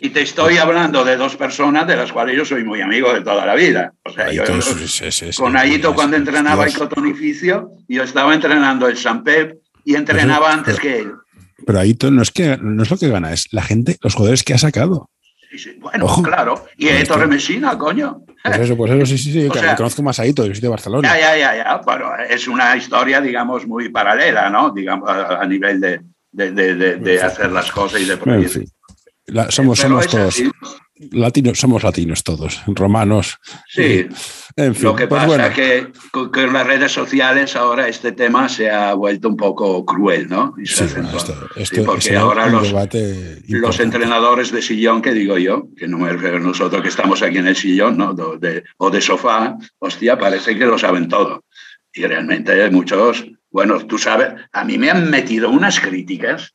[0.00, 3.20] Y te estoy hablando de dos personas de las cuales yo soy muy amigo de
[3.20, 3.92] toda la vida.
[4.04, 4.42] O sea, yo,
[5.36, 10.80] con Aito cuando entrenaba el Cotonificio, yo estaba entrenando el San Pep y entrenaba antes
[10.80, 11.12] que él.
[11.66, 14.44] Pero Aito no es, que, no es lo que gana, es la gente, los jugadores
[14.44, 15.10] que ha sacado.
[15.78, 16.66] Bueno, claro.
[16.76, 18.24] Y Eto Remesina, coño.
[18.42, 19.48] Pues eso, pues eso, sí, sí, sí.
[19.76, 21.08] conozco más a Aito, yo soy de Barcelona.
[21.08, 21.76] Ya, ya, ya, ya.
[21.84, 24.70] Bueno, es una historia, digamos, muy paralela, ¿no?
[24.70, 26.00] Digamos, a nivel de,
[26.32, 28.64] de, hacer las cosas y de proyectos.
[29.50, 30.42] somos, somos todos
[31.12, 33.38] latinos, somos latinos todos, romanos.
[33.68, 34.06] Sí.
[34.56, 38.48] En fin, Lo que pues pasa es que con, las redes sociales ahora este tema
[38.48, 40.54] se ha vuelto un poco cruel, ¿no?
[40.64, 40.84] sí,
[41.84, 42.72] porque ahora los,
[43.48, 47.56] los, entrenadores de sillón, que digo yo, que no nosotros que estamos aquí en el
[47.56, 48.14] sillón, ¿no?
[48.78, 51.44] o de sofá, hostia, parece que lo saben todo.
[51.92, 56.54] Y realmente hay muchos bueno, tú sabes, a mí me han metido unas críticas.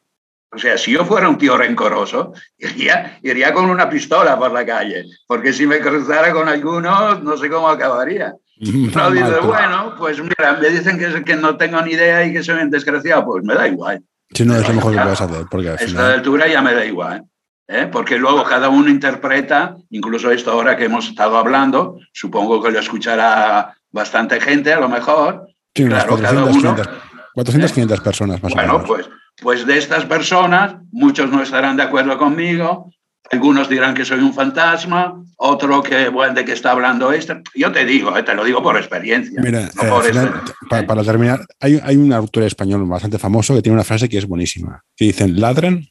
[0.54, 4.66] O sea, si yo fuera un tío rencoroso, iría, iría con una pistola por la
[4.66, 8.34] calle, porque si me cruzara con alguno, no sé cómo acabaría.
[8.64, 12.44] No, dice, bueno, pues mira, me dicen que, que no tengo ni idea y que
[12.44, 14.02] soy un desgraciado, pues me da igual.
[14.32, 15.46] Si no, es lo mejor que puedes hacer.
[15.50, 17.24] Porque a esta altura ya me da igual.
[17.68, 17.90] ¿eh?
[17.92, 22.80] Porque luego cada uno interpreta, incluso esto ahora que hemos estado hablando, supongo que lo
[22.80, 28.88] escuchará bastante gente a lo mejor, Sí, unas 400, 500, personas más bueno, o menos.
[28.88, 29.10] Pues,
[29.42, 32.90] pues de estas personas, muchos no estarán de acuerdo conmigo,
[33.32, 37.42] algunos dirán que soy un fantasma, otro que, bueno, de qué está hablando este.
[37.56, 39.42] Yo te digo, eh, te lo digo por experiencia.
[39.42, 44.10] Mira, eh, para, terminar, hay, hay, un autor español bastante famoso que tiene una frase
[44.10, 45.88] que es buenísima, que dicen, ladran,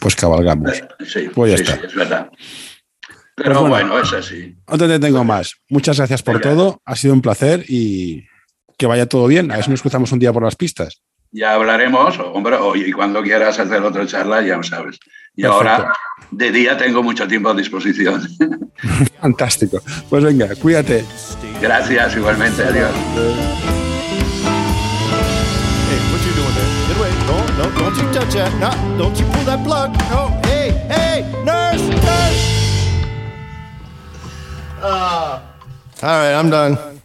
[0.00, 0.72] pues cabalgamos.
[0.72, 1.86] Eh, sí, pues ya está.
[1.86, 2.30] es verdad.
[3.34, 4.56] Pero pues bueno, es así.
[4.68, 5.54] No te tengo más.
[5.68, 6.80] Muchas gracias por todo.
[6.84, 8.24] Ha sido un placer y
[8.76, 9.50] que vaya todo bien.
[9.52, 11.02] A ver si nos cruzamos un día por las pistas.
[11.30, 14.98] Ya hablaremos, hombre, y cuando quieras hacer otra charla, ya lo sabes.
[15.36, 15.92] Y ahora,
[16.30, 18.26] de día, tengo mucho tiempo a disposición.
[19.20, 19.80] Fantástico.
[20.08, 21.04] Pues venga, cuídate.
[21.60, 22.62] Gracias, igualmente.
[22.64, 22.90] Adiós.
[36.00, 36.97] All right, I'm done.